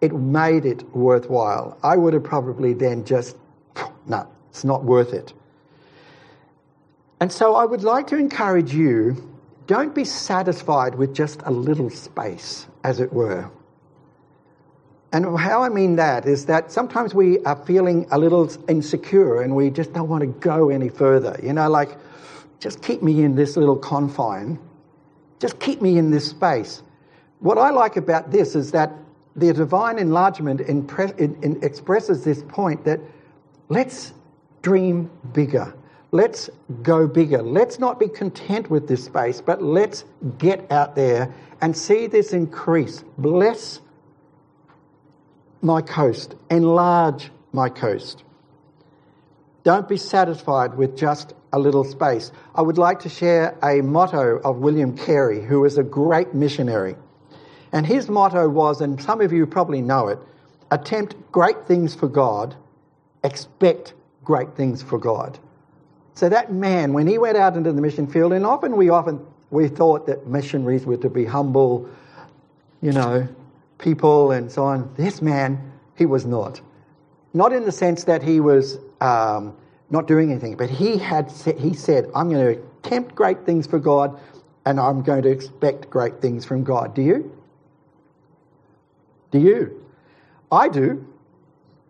it 0.00 0.12
made 0.12 0.66
it 0.66 0.82
worthwhile. 0.94 1.78
I 1.84 1.96
would 1.96 2.12
have 2.14 2.24
probably 2.24 2.74
then 2.74 3.04
just, 3.04 3.36
no, 4.06 4.28
it's 4.50 4.64
not 4.64 4.84
worth 4.84 5.12
it. 5.12 5.32
And 7.20 7.32
so 7.32 7.54
I 7.54 7.64
would 7.64 7.84
like 7.84 8.08
to 8.08 8.16
encourage 8.16 8.74
you 8.74 9.16
don't 9.68 9.94
be 9.94 10.04
satisfied 10.04 10.96
with 10.96 11.14
just 11.14 11.42
a 11.44 11.50
little 11.50 11.90
space, 11.90 12.66
as 12.82 13.00
it 13.00 13.12
were. 13.12 13.48
And 15.12 15.38
how 15.38 15.62
I 15.62 15.68
mean 15.68 15.96
that 15.96 16.26
is 16.26 16.46
that 16.46 16.72
sometimes 16.72 17.14
we 17.14 17.38
are 17.44 17.56
feeling 17.66 18.06
a 18.10 18.18
little 18.18 18.50
insecure 18.68 19.42
and 19.42 19.54
we 19.54 19.70
just 19.70 19.92
don't 19.92 20.08
want 20.08 20.22
to 20.22 20.26
go 20.26 20.70
any 20.70 20.88
further. 20.88 21.38
You 21.42 21.52
know, 21.52 21.68
like, 21.70 21.96
just 22.60 22.82
keep 22.82 23.02
me 23.02 23.22
in 23.22 23.36
this 23.36 23.56
little 23.56 23.76
confine, 23.76 24.58
just 25.38 25.58
keep 25.60 25.80
me 25.80 25.98
in 25.98 26.10
this 26.10 26.28
space. 26.28 26.82
What 27.40 27.58
I 27.58 27.70
like 27.70 27.96
about 27.96 28.30
this 28.30 28.54
is 28.54 28.72
that 28.72 28.92
the 29.36 29.52
divine 29.52 29.98
enlargement 29.98 30.60
expresses 30.60 32.24
this 32.24 32.42
point 32.48 32.84
that 32.84 33.00
let's 33.68 34.12
dream 34.62 35.10
bigger. 35.32 35.74
Let's 36.10 36.50
go 36.82 37.06
bigger. 37.06 37.42
Let's 37.42 37.78
not 37.78 38.00
be 38.00 38.08
content 38.08 38.70
with 38.70 38.88
this 38.88 39.04
space, 39.04 39.40
but 39.40 39.62
let's 39.62 40.04
get 40.38 40.72
out 40.72 40.96
there 40.96 41.32
and 41.60 41.76
see 41.76 42.06
this 42.06 42.32
increase. 42.32 43.04
Bless 43.18 43.80
my 45.60 45.82
coast, 45.82 46.34
enlarge 46.50 47.30
my 47.52 47.68
coast. 47.68 48.24
Don't 49.64 49.88
be 49.88 49.98
satisfied 49.98 50.76
with 50.76 50.96
just 50.96 51.34
a 51.52 51.58
little 51.58 51.84
space. 51.84 52.32
I 52.54 52.62
would 52.62 52.78
like 52.78 53.00
to 53.00 53.08
share 53.08 53.56
a 53.62 53.80
motto 53.80 54.38
of 54.44 54.58
William 54.58 54.96
Carey, 54.96 55.42
who 55.42 55.60
was 55.60 55.78
a 55.78 55.82
great 55.82 56.34
missionary. 56.34 56.96
And 57.72 57.86
his 57.86 58.08
motto 58.08 58.48
was, 58.48 58.80
and 58.80 59.00
some 59.00 59.20
of 59.20 59.32
you 59.32 59.46
probably 59.46 59.80
know 59.80 60.08
it 60.08 60.18
attempt 60.70 61.16
great 61.32 61.66
things 61.66 61.94
for 61.94 62.08
God, 62.08 62.54
expect 63.24 63.94
great 64.24 64.54
things 64.54 64.82
for 64.82 64.98
God. 64.98 65.38
So 66.14 66.28
that 66.28 66.52
man, 66.52 66.92
when 66.92 67.06
he 67.06 67.16
went 67.16 67.36
out 67.36 67.56
into 67.56 67.72
the 67.72 67.80
mission 67.80 68.06
field, 68.06 68.32
and 68.32 68.44
often 68.44 68.76
we 68.76 68.90
often 68.90 69.24
we 69.50 69.68
thought 69.68 70.06
that 70.06 70.26
missionaries 70.26 70.84
were 70.84 70.96
to 70.98 71.08
be 71.08 71.24
humble, 71.24 71.88
you 72.82 72.92
know, 72.92 73.26
people 73.78 74.32
and 74.32 74.50
so 74.50 74.64
on. 74.64 74.92
This 74.96 75.22
man, 75.22 75.72
he 75.96 76.06
was 76.06 76.26
not. 76.26 76.60
Not 77.32 77.52
in 77.52 77.64
the 77.64 77.72
sense 77.72 78.04
that 78.04 78.22
he 78.22 78.40
was 78.40 78.78
um, 79.00 79.56
not 79.90 80.06
doing 80.06 80.30
anything, 80.30 80.56
but 80.56 80.70
he 80.70 80.98
had 80.98 81.30
he 81.58 81.74
said, 81.74 82.10
"I'm 82.14 82.28
going 82.30 82.54
to 82.54 82.62
attempt 82.84 83.14
great 83.14 83.44
things 83.46 83.66
for 83.66 83.78
God, 83.78 84.18
and 84.66 84.78
I'm 84.78 85.02
going 85.02 85.22
to 85.22 85.30
expect 85.30 85.88
great 85.90 86.20
things 86.20 86.44
from 86.44 86.64
God." 86.64 86.94
Do 86.94 87.02
you? 87.02 87.32
Do 89.30 89.38
you? 89.38 89.84
I 90.50 90.68
do. 90.68 91.06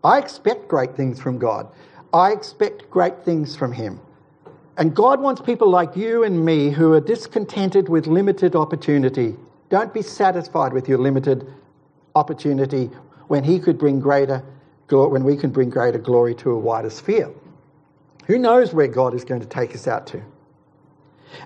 I 0.03 0.19
expect 0.19 0.69
great 0.69 0.97
things 0.97 1.21
from 1.21 1.39
God. 1.39 1.69
I 2.13 2.33
expect 2.33 2.91
great 2.91 3.25
things 3.25 3.57
from 3.57 3.73
Him. 3.73 4.01
And 4.77 4.95
God 4.95 5.21
wants 5.21 5.41
people 5.41 5.69
like 5.69 5.97
you 5.97 6.23
and 6.23 6.45
me 6.45 6.71
who 6.71 6.93
are 6.93 7.01
discontented 7.01 7.89
with 7.89 8.07
limited 8.07 8.55
opportunity. 8.55 9.37
Don't 9.71 9.93
be 9.93 10.03
satisfied 10.03 10.73
with 10.73 10.89
your 10.89 10.99
limited 10.99 11.47
opportunity 12.15 12.91
when 13.27 13.45
He 13.45 13.59
could 13.59 13.77
bring 13.77 13.99
greater, 13.99 14.43
when 14.89 15.25
we 15.25 15.37
can 15.37 15.51
bring 15.51 15.69
greater 15.69 15.99
glory 15.99 16.35
to 16.37 16.53
a 16.53 16.59
wider 16.59 16.91
sphere. 16.91 17.31
Who 18.29 18.39
knows 18.39 18.73
where 18.73 18.87
God 18.87 19.15
is 19.15 19.25
going 19.25 19.41
to 19.41 19.47
take 19.47 19.75
us 19.75 19.89
out 19.89 20.07
to? 20.09 20.23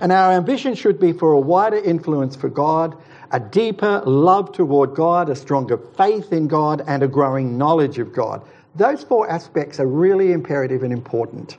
And 0.01 0.12
our 0.12 0.33
ambition 0.33 0.75
should 0.75 1.01
be 1.01 1.12
for 1.12 1.33
a 1.33 1.40
wider 1.40 1.77
influence 1.77 2.37
for 2.37 2.49
God, 2.49 2.97
a 3.31 3.40
deeper 3.40 4.03
love 4.05 4.53
toward 4.53 4.95
God, 4.95 5.29
a 5.29 5.37
stronger 5.37 5.79
faith 5.97 6.33
in 6.33 6.49
God, 6.49 6.83
and 6.87 7.03
a 7.03 7.09
growing 7.09 7.57
knowledge 7.57 7.99
of 7.99 8.12
God. 8.12 8.42
Those 8.75 9.05
four 9.05 9.31
aspects 9.31 9.81
are 9.81 9.87
really 9.87 10.33
imperative 10.33 10.83
and 10.83 10.92
important. 10.92 11.57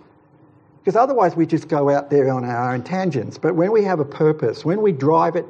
Because 0.84 0.98
otherwise, 0.98 1.36
we 1.36 1.46
just 1.46 1.70
go 1.70 1.90
out 1.90 2.10
there 2.10 2.30
on 2.30 2.44
our 2.44 2.74
own 2.74 2.84
tangents. 2.84 3.38
But 3.38 3.56
when 3.56 3.72
we 3.72 3.84
have 3.86 4.02
a 4.02 4.06
purpose, 4.06 4.66
when 4.66 4.82
we 4.82 4.92
drive 4.92 5.38
it 5.38 5.46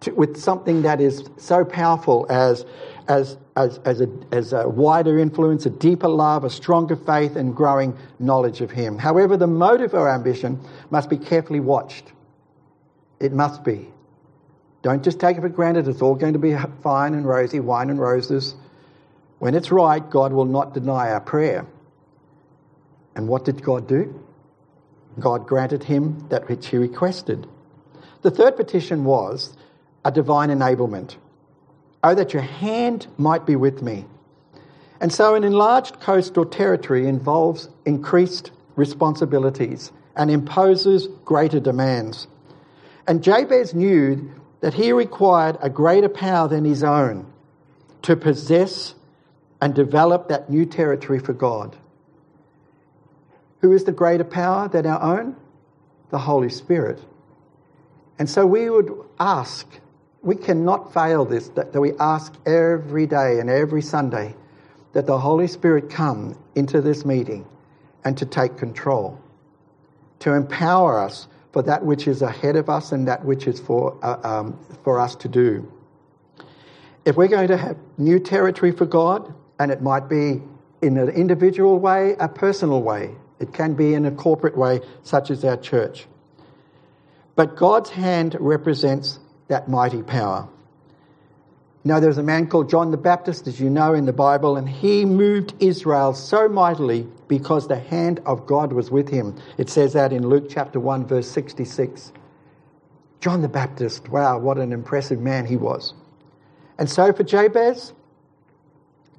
to, 0.00 0.10
with 0.12 0.36
something 0.36 0.82
that 0.82 1.00
is 1.00 1.30
so 1.36 1.64
powerful 1.64 2.26
as, 2.28 2.66
as, 3.06 3.38
as, 3.56 3.78
as, 3.84 4.00
a, 4.00 4.08
as 4.30 4.52
a 4.52 4.68
wider 4.68 5.18
influence, 5.18 5.66
a 5.66 5.70
deeper 5.70 6.08
love, 6.08 6.44
a 6.44 6.50
stronger 6.50 6.96
faith, 6.96 7.36
and 7.36 7.54
growing 7.54 7.96
knowledge 8.18 8.60
of 8.60 8.70
Him. 8.70 8.98
However, 8.98 9.36
the 9.36 9.46
motive 9.46 9.94
or 9.94 10.08
ambition 10.08 10.60
must 10.90 11.10
be 11.10 11.18
carefully 11.18 11.60
watched. 11.60 12.12
It 13.20 13.32
must 13.32 13.62
be. 13.62 13.88
Don't 14.82 15.04
just 15.04 15.20
take 15.20 15.36
it 15.36 15.42
for 15.42 15.48
granted 15.48 15.86
it's 15.86 16.02
all 16.02 16.16
going 16.16 16.32
to 16.32 16.38
be 16.38 16.56
fine 16.82 17.14
and 17.14 17.26
rosy, 17.26 17.60
wine 17.60 17.88
and 17.88 18.00
roses. 18.00 18.54
When 19.38 19.54
it's 19.54 19.70
right, 19.70 20.08
God 20.08 20.32
will 20.32 20.44
not 20.44 20.74
deny 20.74 21.10
our 21.10 21.20
prayer. 21.20 21.66
And 23.14 23.28
what 23.28 23.44
did 23.44 23.62
God 23.62 23.86
do? 23.86 24.24
God 25.18 25.46
granted 25.46 25.84
him 25.84 26.26
that 26.30 26.48
which 26.48 26.68
he 26.68 26.78
requested. 26.78 27.46
The 28.22 28.30
third 28.30 28.56
petition 28.56 29.04
was 29.04 29.56
a 30.04 30.10
divine 30.10 30.48
enablement. 30.48 31.16
Oh, 32.04 32.14
that 32.14 32.32
your 32.32 32.42
hand 32.42 33.06
might 33.16 33.46
be 33.46 33.56
with 33.56 33.82
me. 33.82 34.04
And 35.00 35.12
so, 35.12 35.34
an 35.34 35.44
enlarged 35.44 36.00
coast 36.00 36.36
or 36.36 36.44
territory 36.44 37.06
involves 37.06 37.68
increased 37.84 38.50
responsibilities 38.76 39.92
and 40.16 40.30
imposes 40.30 41.08
greater 41.24 41.60
demands. 41.60 42.26
And 43.06 43.22
Jabez 43.22 43.74
knew 43.74 44.30
that 44.60 44.74
he 44.74 44.92
required 44.92 45.58
a 45.60 45.68
greater 45.68 46.08
power 46.08 46.48
than 46.48 46.64
his 46.64 46.84
own 46.84 47.26
to 48.02 48.16
possess 48.16 48.94
and 49.60 49.74
develop 49.74 50.28
that 50.28 50.50
new 50.50 50.66
territory 50.66 51.18
for 51.18 51.32
God. 51.32 51.76
Who 53.60 53.72
is 53.72 53.84
the 53.84 53.92
greater 53.92 54.24
power 54.24 54.68
than 54.68 54.86
our 54.86 55.18
own? 55.18 55.36
The 56.10 56.18
Holy 56.18 56.48
Spirit. 56.48 57.00
And 58.18 58.28
so 58.28 58.44
we 58.44 58.68
would 58.68 58.92
ask, 59.18 59.66
we 60.22 60.36
cannot 60.36 60.94
fail 60.94 61.24
this, 61.24 61.48
that, 61.50 61.72
that 61.72 61.80
we 61.80 61.92
ask 61.98 62.32
every 62.46 63.06
day 63.06 63.40
and 63.40 63.50
every 63.50 63.82
Sunday 63.82 64.34
that 64.92 65.06
the 65.06 65.18
Holy 65.18 65.48
Spirit 65.48 65.90
come 65.90 66.38
into 66.54 66.80
this 66.80 67.04
meeting 67.04 67.46
and 68.04 68.16
to 68.18 68.26
take 68.26 68.56
control, 68.56 69.20
to 70.20 70.32
empower 70.32 71.00
us 71.00 71.26
for 71.52 71.62
that 71.62 71.84
which 71.84 72.06
is 72.06 72.22
ahead 72.22 72.56
of 72.56 72.68
us 72.70 72.92
and 72.92 73.08
that 73.08 73.24
which 73.24 73.46
is 73.46 73.58
for, 73.60 73.98
uh, 74.02 74.18
um, 74.22 74.58
for 74.84 75.00
us 75.00 75.16
to 75.16 75.28
do. 75.28 75.70
If 77.04 77.16
we're 77.16 77.28
going 77.28 77.48
to 77.48 77.56
have 77.56 77.76
new 77.98 78.20
territory 78.20 78.70
for 78.70 78.86
God, 78.86 79.34
and 79.58 79.70
it 79.70 79.82
might 79.82 80.08
be 80.08 80.40
in 80.82 80.96
an 80.98 81.08
individual 81.10 81.78
way, 81.78 82.16
a 82.18 82.28
personal 82.28 82.82
way, 82.82 83.14
it 83.40 83.52
can 83.52 83.74
be 83.74 83.94
in 83.94 84.06
a 84.06 84.10
corporate 84.10 84.56
way, 84.56 84.80
such 85.02 85.30
as 85.30 85.44
our 85.44 85.56
church. 85.56 86.06
But 87.34 87.56
God's 87.56 87.90
hand 87.90 88.36
represents 88.38 89.18
that 89.52 89.68
mighty 89.68 90.02
power. 90.02 90.48
Now, 91.84 91.94
know, 91.94 92.00
there 92.00 92.08
was 92.08 92.16
a 92.16 92.22
man 92.22 92.46
called 92.46 92.70
John 92.70 92.90
the 92.90 92.96
Baptist, 92.96 93.46
as 93.46 93.60
you 93.60 93.68
know 93.68 93.92
in 93.92 94.06
the 94.06 94.12
Bible, 94.12 94.56
and 94.56 94.66
he 94.66 95.04
moved 95.04 95.52
Israel 95.60 96.14
so 96.14 96.48
mightily 96.48 97.06
because 97.28 97.68
the 97.68 97.78
hand 97.78 98.20
of 98.24 98.46
God 98.46 98.72
was 98.72 98.90
with 98.90 99.10
him. 99.10 99.36
It 99.58 99.68
says 99.68 99.92
that 99.92 100.10
in 100.10 100.26
Luke 100.26 100.46
chapter 100.48 100.80
1, 100.80 101.06
verse 101.06 101.30
66. 101.30 102.12
John 103.20 103.42
the 103.42 103.48
Baptist, 103.48 104.08
wow, 104.08 104.38
what 104.38 104.56
an 104.56 104.72
impressive 104.72 105.20
man 105.20 105.44
he 105.44 105.56
was. 105.56 105.92
And 106.78 106.88
so 106.88 107.12
for 107.12 107.22
Jabez, 107.22 107.92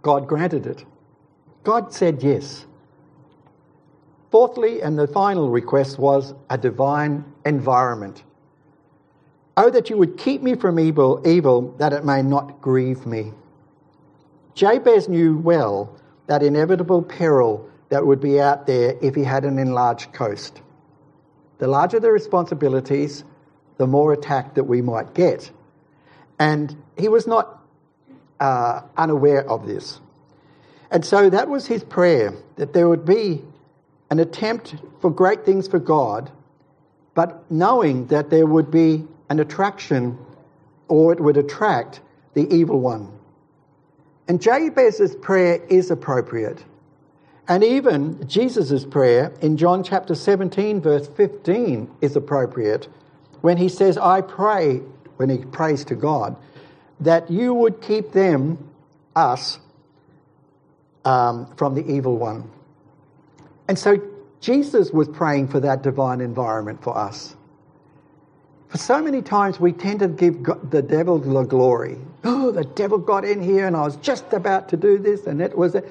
God 0.02 0.26
granted 0.28 0.66
it. 0.66 0.84
God 1.64 1.94
said 1.94 2.24
yes. 2.24 2.66
Fourthly, 4.32 4.82
and 4.82 4.98
the 4.98 5.08
final 5.08 5.50
request 5.50 6.00
was 6.00 6.34
a 6.50 6.58
divine 6.58 7.24
environment. 7.46 8.24
Oh, 9.56 9.70
that 9.70 9.90
you 9.90 9.98
would 9.98 10.18
keep 10.18 10.42
me 10.42 10.56
from 10.56 10.80
evil, 10.80 11.22
evil, 11.26 11.76
that 11.78 11.94
it 11.94 12.04
may 12.04 12.22
not 12.22 12.60
grieve 12.62 13.06
me. 13.06 13.34
Jabez 14.56 15.08
knew 15.08 15.38
well 15.38 15.96
that 16.28 16.42
inevitable 16.42 17.04
peril 17.04 17.70
that 17.90 18.06
would 18.06 18.20
be 18.20 18.42
out 18.42 18.66
there 18.66 18.96
if 19.02 19.14
he 19.14 19.24
had 19.24 19.46
an 19.46 19.60
enlarged 19.60 20.14
coast. 20.14 20.62
The 21.60 21.68
larger 21.68 22.00
the 22.00 22.12
responsibilities, 22.12 23.24
the 23.78 23.86
more 23.86 24.14
attack 24.14 24.56
that 24.56 24.64
we 24.64 24.82
might 24.82 25.14
get. 25.14 25.52
And 26.40 26.76
he 26.98 27.08
was 27.08 27.28
not 27.28 27.60
uh, 28.40 28.82
unaware 28.98 29.48
of 29.48 29.68
this. 29.68 30.00
And 30.90 31.06
so 31.06 31.30
that 31.30 31.48
was 31.48 31.68
his 31.68 31.84
prayer 31.84 32.34
that 32.56 32.74
there 32.74 32.90
would 32.90 33.06
be 33.06 33.44
an 34.10 34.20
attempt 34.20 34.76
for 35.02 35.10
great 35.10 35.46
things 35.46 35.68
for 35.68 35.80
God, 35.80 36.32
but 37.16 37.50
knowing 37.52 38.08
that 38.08 38.30
there 38.30 38.46
would 38.46 38.70
be 38.70 39.08
an 39.34 39.40
attraction 39.40 40.16
or 40.88 41.12
it 41.12 41.20
would 41.20 41.38
attract 41.38 42.02
the 42.36 42.54
evil 42.54 42.80
one. 42.80 43.12
And 44.28 44.40
Jabez's 44.40 45.16
prayer 45.16 45.60
is 45.70 45.90
appropriate. 45.90 46.64
And 47.48 47.64
even 47.64 48.28
Jesus' 48.28 48.86
prayer 48.86 49.34
in 49.42 49.58
John 49.58 49.84
chapter 49.84 50.14
17, 50.14 50.82
verse 50.82 51.08
15, 51.08 51.90
is 52.00 52.16
appropriate 52.16 52.88
when 53.42 53.58
he 53.58 53.70
says, 53.70 53.98
I 53.98 54.22
pray, 54.22 54.78
when 55.18 55.30
he 55.30 55.40
prays 55.40 55.84
to 55.86 55.96
God, 55.96 56.38
that 57.00 57.32
you 57.32 57.56
would 57.56 57.82
keep 57.82 58.12
them, 58.12 58.70
us, 59.16 59.60
um, 61.06 61.52
from 61.56 61.74
the 61.74 61.86
evil 61.92 62.18
one. 62.18 62.52
And 63.68 63.80
so 63.80 64.00
Jesus 64.42 64.92
was 64.92 65.08
praying 65.08 65.48
for 65.48 65.60
that 65.62 65.82
divine 65.82 66.22
environment 66.22 66.84
for 66.84 66.96
us. 66.96 67.36
So 68.76 69.04
many 69.04 69.22
times 69.22 69.60
we 69.60 69.72
tend 69.72 70.00
to 70.00 70.08
give 70.08 70.44
the 70.72 70.82
devil 70.82 71.20
the 71.20 71.44
glory. 71.44 71.98
Oh, 72.24 72.52
the 72.52 72.64
devil 72.64 72.98
got 72.98 73.24
in 73.24 73.42
here 73.42 73.68
and 73.68 73.76
I 73.76 73.82
was 73.82 73.98
just 73.98 74.34
about 74.34 74.68
to 74.70 74.78
do 74.78 74.98
this 74.98 75.28
and 75.28 75.42
it 75.42 75.56
was, 75.56 75.76
a, 75.76 75.84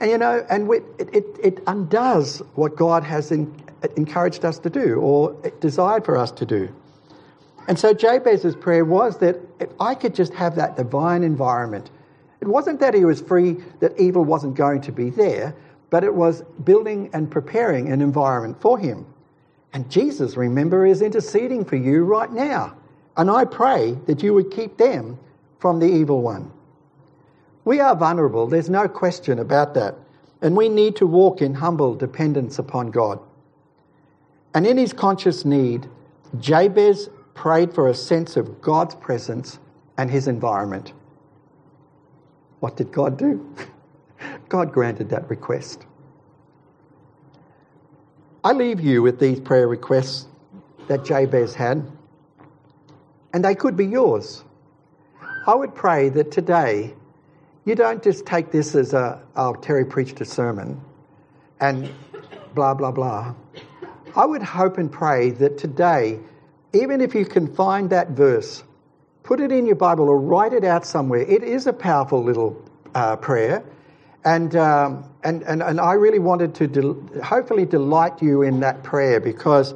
and 0.00 0.10
you 0.10 0.16
know, 0.16 0.46
and 0.48 0.66
we, 0.66 0.78
it, 0.98 1.14
it, 1.14 1.26
it, 1.42 1.62
undoes 1.66 2.40
what 2.54 2.76
God 2.76 3.04
has 3.04 3.30
in, 3.30 3.54
encouraged 3.96 4.46
us 4.46 4.58
to 4.60 4.70
do 4.70 4.94
or 4.94 5.34
desired 5.60 6.06
for 6.06 6.16
us 6.16 6.30
to 6.32 6.46
do. 6.46 6.74
And 7.68 7.78
so 7.78 7.92
Jabez's 7.92 8.56
prayer 8.56 8.86
was 8.86 9.18
that 9.18 9.36
if 9.60 9.68
I 9.78 9.94
could 9.94 10.14
just 10.14 10.32
have 10.32 10.56
that 10.56 10.76
divine 10.76 11.22
environment. 11.22 11.90
It 12.40 12.48
wasn't 12.48 12.80
that 12.80 12.94
he 12.94 13.04
was 13.04 13.20
free, 13.20 13.58
that 13.80 14.00
evil 14.00 14.24
wasn't 14.24 14.54
going 14.54 14.80
to 14.82 14.92
be 14.92 15.10
there, 15.10 15.54
but 15.90 16.04
it 16.04 16.14
was 16.14 16.42
building 16.64 17.10
and 17.12 17.30
preparing 17.30 17.92
an 17.92 18.00
environment 18.00 18.62
for 18.62 18.78
him. 18.78 19.04
And 19.72 19.90
Jesus, 19.90 20.36
remember, 20.36 20.84
is 20.84 21.02
interceding 21.02 21.64
for 21.64 21.76
you 21.76 22.04
right 22.04 22.30
now. 22.32 22.76
And 23.16 23.30
I 23.30 23.44
pray 23.44 23.96
that 24.06 24.22
you 24.22 24.34
would 24.34 24.50
keep 24.50 24.76
them 24.76 25.18
from 25.58 25.78
the 25.78 25.86
evil 25.86 26.22
one. 26.22 26.50
We 27.64 27.80
are 27.80 27.94
vulnerable, 27.94 28.46
there's 28.46 28.70
no 28.70 28.88
question 28.88 29.38
about 29.38 29.74
that. 29.74 29.94
And 30.42 30.56
we 30.56 30.68
need 30.68 30.96
to 30.96 31.06
walk 31.06 31.42
in 31.42 31.54
humble 31.54 31.94
dependence 31.94 32.58
upon 32.58 32.90
God. 32.90 33.20
And 34.54 34.66
in 34.66 34.78
his 34.78 34.92
conscious 34.92 35.44
need, 35.44 35.86
Jabez 36.38 37.10
prayed 37.34 37.74
for 37.74 37.88
a 37.88 37.94
sense 37.94 38.36
of 38.36 38.60
God's 38.62 38.94
presence 38.94 39.58
and 39.98 40.10
his 40.10 40.28
environment. 40.28 40.92
What 42.60 42.76
did 42.76 42.90
God 42.90 43.18
do? 43.18 43.54
God 44.48 44.72
granted 44.72 45.10
that 45.10 45.28
request. 45.28 45.86
I 48.42 48.52
leave 48.52 48.80
you 48.80 49.02
with 49.02 49.20
these 49.20 49.38
prayer 49.38 49.68
requests 49.68 50.26
that 50.88 51.04
Jabez 51.04 51.54
had, 51.54 51.86
and 53.34 53.44
they 53.44 53.54
could 53.54 53.76
be 53.76 53.84
yours. 53.84 54.42
I 55.46 55.54
would 55.54 55.74
pray 55.74 56.08
that 56.10 56.32
today 56.32 56.94
you 57.66 57.74
don't 57.74 58.02
just 58.02 58.24
take 58.24 58.50
this 58.50 58.74
as 58.74 58.94
a, 58.94 59.22
oh, 59.36 59.54
Terry 59.54 59.84
preached 59.84 60.22
a 60.22 60.24
sermon 60.24 60.80
and 61.60 61.92
blah, 62.54 62.72
blah, 62.72 62.90
blah. 62.90 63.34
I 64.16 64.24
would 64.24 64.42
hope 64.42 64.78
and 64.78 64.90
pray 64.90 65.32
that 65.32 65.58
today, 65.58 66.18
even 66.72 67.02
if 67.02 67.14
you 67.14 67.26
can 67.26 67.54
find 67.54 67.90
that 67.90 68.10
verse, 68.10 68.64
put 69.22 69.40
it 69.40 69.52
in 69.52 69.66
your 69.66 69.76
Bible 69.76 70.08
or 70.08 70.18
write 70.18 70.54
it 70.54 70.64
out 70.64 70.86
somewhere. 70.86 71.20
It 71.20 71.42
is 71.42 71.66
a 71.66 71.74
powerful 71.74 72.24
little 72.24 72.60
uh, 72.94 73.16
prayer. 73.16 73.62
And, 74.24 74.54
um, 74.56 75.04
and, 75.24 75.42
and, 75.42 75.62
and 75.62 75.80
I 75.80 75.94
really 75.94 76.18
wanted 76.18 76.54
to 76.56 76.66
del- 76.66 77.00
hopefully 77.22 77.64
delight 77.64 78.20
you 78.20 78.42
in 78.42 78.60
that 78.60 78.82
prayer 78.82 79.18
because 79.18 79.74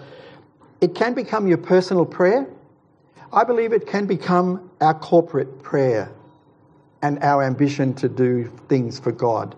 it 0.81 0.95
can 0.95 1.15
become 1.15 1.47
your 1.47 1.59
personal 1.59 2.05
prayer. 2.05 2.47
I 3.33 3.45
believe 3.45 3.73
it 3.73 3.87
can 3.87 4.07
become 4.07 4.71
our 4.81 4.95
corporate 4.95 5.63
prayer 5.63 6.13
and 7.03 7.19
our 7.23 7.43
ambition 7.43 7.95
to 7.95 8.09
do 8.09 8.53
things 8.69 8.99
for 9.01 9.13
God. 9.13 9.57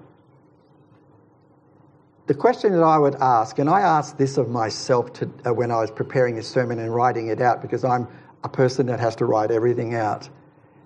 The 2.26 2.34
question 2.34 2.72
that 2.72 2.82
I 2.82 2.98
would 2.98 3.14
ask, 3.16 3.58
and 3.58 3.70
I 3.70 3.80
asked 3.80 4.18
this 4.18 4.36
of 4.36 4.48
myself 4.48 5.12
to, 5.14 5.30
uh, 5.46 5.54
when 5.54 5.70
I 5.70 5.80
was 5.80 5.90
preparing 5.90 6.34
this 6.34 6.48
sermon 6.48 6.80
and 6.80 6.92
writing 6.92 7.28
it 7.28 7.40
out 7.40 7.62
because 7.62 7.84
I'm 7.84 8.08
a 8.42 8.48
person 8.48 8.86
that 8.86 8.98
has 8.98 9.14
to 9.16 9.26
write 9.26 9.50
everything 9.50 9.94
out. 9.94 10.28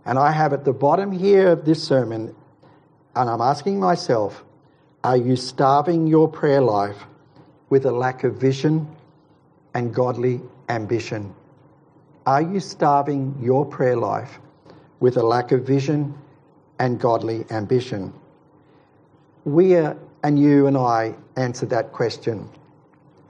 And 0.05 0.19
I 0.19 0.33
have 0.33 0.53
at 0.53 0.65
the 0.65 0.73
bottom 0.73 1.13
here 1.13 1.49
of 1.49 1.65
this 1.65 1.83
sermon 1.83 2.35
and 3.17 3.29
I'm 3.29 3.41
asking 3.41 3.81
myself, 3.81 4.45
are 5.03 5.17
you 5.17 5.37
starving 5.37 6.07
your 6.07 6.29
prayer 6.29 6.61
life 6.61 7.05
with 7.69 7.87
a 7.87 7.91
lack 7.91 8.25
of 8.25 8.37
vision 8.37 8.87
and 9.75 9.95
godly 9.95 10.41
ambition? 10.69 11.35
Are 12.27 12.43
you 12.43 12.61
starving 12.61 13.37
your 13.41 13.65
prayer 13.65 13.97
life 13.97 14.39
with 15.01 15.17
a 15.17 15.23
lack 15.23 15.53
of 15.53 15.67
vision 15.67 16.15
and 16.79 17.01
godly 17.01 17.45
ambition? 17.51 18.13
We 19.45 19.75
are, 19.77 19.97
and 20.23 20.39
you 20.39 20.67
and 20.67 20.77
I 20.77 21.15
answer 21.37 21.67
that 21.67 21.93
question. 21.93 22.49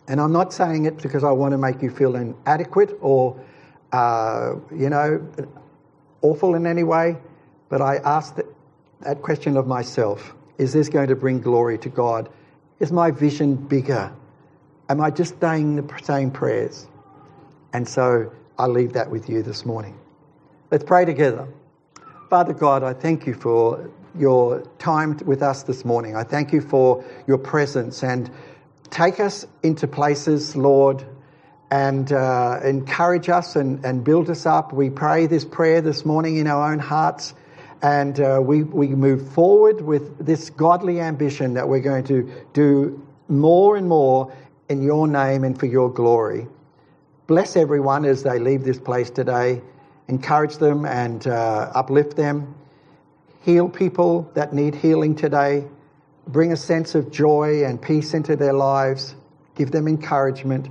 And 0.08 0.20
I'm 0.20 0.32
not 0.32 0.52
saying 0.52 0.86
it 0.86 0.98
because 0.98 1.22
I 1.22 1.30
want 1.30 1.52
to 1.52 1.58
make 1.58 1.82
you 1.82 1.90
feel 1.90 2.16
inadequate 2.16 2.98
or, 3.00 3.40
uh, 3.92 4.54
you 4.74 4.90
know, 4.90 5.24
awful 6.22 6.56
in 6.56 6.66
any 6.66 6.82
way, 6.82 7.16
but 7.68 7.80
I 7.80 7.98
ask 7.98 8.34
that 8.34 8.46
that 9.02 9.22
question 9.22 9.56
of 9.56 9.66
myself 9.66 10.34
is 10.58 10.72
this 10.72 10.88
going 10.88 11.08
to 11.08 11.16
bring 11.16 11.40
glory 11.40 11.78
to 11.78 11.88
God? 11.88 12.28
Is 12.80 12.92
my 12.92 13.10
vision 13.10 13.56
bigger? 13.56 14.12
Am 14.90 15.00
I 15.00 15.10
just 15.10 15.40
saying 15.40 15.76
the 15.76 15.98
same 16.02 16.30
prayers? 16.30 16.86
And 17.72 17.88
so 17.88 18.30
I 18.58 18.66
leave 18.66 18.92
that 18.92 19.10
with 19.10 19.28
you 19.28 19.42
this 19.42 19.64
morning. 19.64 19.98
Let's 20.70 20.84
pray 20.84 21.04
together. 21.04 21.48
Father 22.28 22.52
God, 22.52 22.82
I 22.82 22.92
thank 22.92 23.26
you 23.26 23.34
for 23.34 23.90
your 24.14 24.62
time 24.78 25.16
with 25.24 25.42
us 25.42 25.62
this 25.62 25.84
morning. 25.84 26.14
I 26.14 26.24
thank 26.24 26.52
you 26.52 26.60
for 26.60 27.02
your 27.26 27.38
presence 27.38 28.02
and 28.02 28.30
take 28.90 29.18
us 29.18 29.46
into 29.62 29.86
places, 29.86 30.56
Lord, 30.56 31.06
and 31.70 32.12
uh, 32.12 32.60
encourage 32.62 33.30
us 33.30 33.56
and, 33.56 33.82
and 33.84 34.04
build 34.04 34.28
us 34.28 34.44
up. 34.44 34.72
We 34.72 34.90
pray 34.90 35.26
this 35.26 35.44
prayer 35.44 35.80
this 35.80 36.04
morning 36.04 36.36
in 36.36 36.46
our 36.46 36.70
own 36.70 36.80
hearts 36.80 37.34
and 37.82 38.20
uh, 38.20 38.40
we, 38.42 38.64
we 38.64 38.88
move 38.88 39.32
forward 39.32 39.80
with 39.80 40.24
this 40.24 40.50
godly 40.50 41.00
ambition 41.00 41.54
that 41.54 41.68
we're 41.68 41.80
going 41.80 42.04
to 42.04 42.30
do 42.52 43.06
more 43.28 43.76
and 43.76 43.88
more 43.88 44.32
in 44.68 44.82
your 44.82 45.06
name 45.06 45.44
and 45.44 45.58
for 45.58 45.66
your 45.66 45.90
glory. 45.90 46.46
Bless 47.26 47.56
everyone 47.56 48.04
as 48.04 48.22
they 48.22 48.38
leave 48.38 48.64
this 48.64 48.78
place 48.78 49.08
today. 49.08 49.62
Encourage 50.08 50.56
them 50.56 50.84
and 50.84 51.26
uh, 51.26 51.70
uplift 51.74 52.16
them. 52.16 52.54
Heal 53.42 53.68
people 53.68 54.30
that 54.34 54.52
need 54.52 54.74
healing 54.74 55.14
today. 55.14 55.64
Bring 56.26 56.52
a 56.52 56.56
sense 56.56 56.94
of 56.94 57.10
joy 57.10 57.64
and 57.64 57.80
peace 57.80 58.12
into 58.12 58.36
their 58.36 58.52
lives. 58.52 59.14
Give 59.54 59.70
them 59.70 59.88
encouragement. 59.88 60.68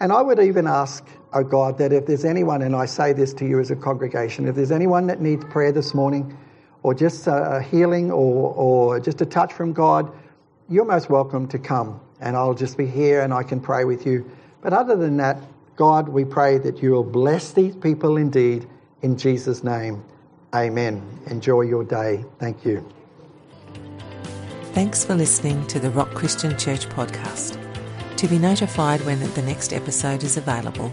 And 0.00 0.12
I 0.12 0.22
would 0.22 0.40
even 0.40 0.66
ask, 0.66 1.06
oh 1.32 1.44
God, 1.44 1.78
that 1.78 1.92
if 1.92 2.06
there's 2.06 2.24
anyone, 2.24 2.62
and 2.62 2.74
I 2.74 2.86
say 2.86 3.12
this 3.12 3.32
to 3.34 3.46
you 3.46 3.60
as 3.60 3.70
a 3.70 3.76
congregation, 3.76 4.48
if 4.48 4.54
there's 4.54 4.72
anyone 4.72 5.06
that 5.06 5.20
needs 5.20 5.44
prayer 5.44 5.72
this 5.72 5.94
morning, 5.94 6.36
or 6.82 6.94
just 6.94 7.26
a 7.26 7.62
healing 7.70 8.10
or, 8.10 8.54
or 8.54 9.00
just 9.00 9.20
a 9.20 9.26
touch 9.26 9.52
from 9.52 9.72
God, 9.72 10.10
you're 10.68 10.84
most 10.84 11.10
welcome 11.10 11.46
to 11.48 11.58
come. 11.58 12.00
And 12.20 12.36
I'll 12.36 12.54
just 12.54 12.76
be 12.76 12.86
here 12.86 13.22
and 13.22 13.32
I 13.32 13.42
can 13.42 13.60
pray 13.60 13.84
with 13.84 14.06
you. 14.06 14.30
But 14.62 14.72
other 14.72 14.96
than 14.96 15.16
that, 15.18 15.42
God, 15.76 16.08
we 16.08 16.24
pray 16.24 16.58
that 16.58 16.82
you 16.82 16.92
will 16.92 17.04
bless 17.04 17.52
these 17.52 17.74
people 17.76 18.16
indeed 18.16 18.68
in 19.02 19.16
Jesus' 19.16 19.64
name. 19.64 20.04
Amen. 20.54 21.02
Enjoy 21.26 21.62
your 21.62 21.84
day. 21.84 22.24
Thank 22.38 22.64
you. 22.64 22.86
Thanks 24.72 25.04
for 25.04 25.14
listening 25.14 25.66
to 25.68 25.80
the 25.80 25.90
Rock 25.90 26.10
Christian 26.14 26.56
Church 26.58 26.88
podcast. 26.88 27.58
To 28.16 28.28
be 28.28 28.38
notified 28.38 29.00
when 29.02 29.18
the 29.34 29.42
next 29.42 29.72
episode 29.72 30.22
is 30.22 30.36
available, 30.36 30.92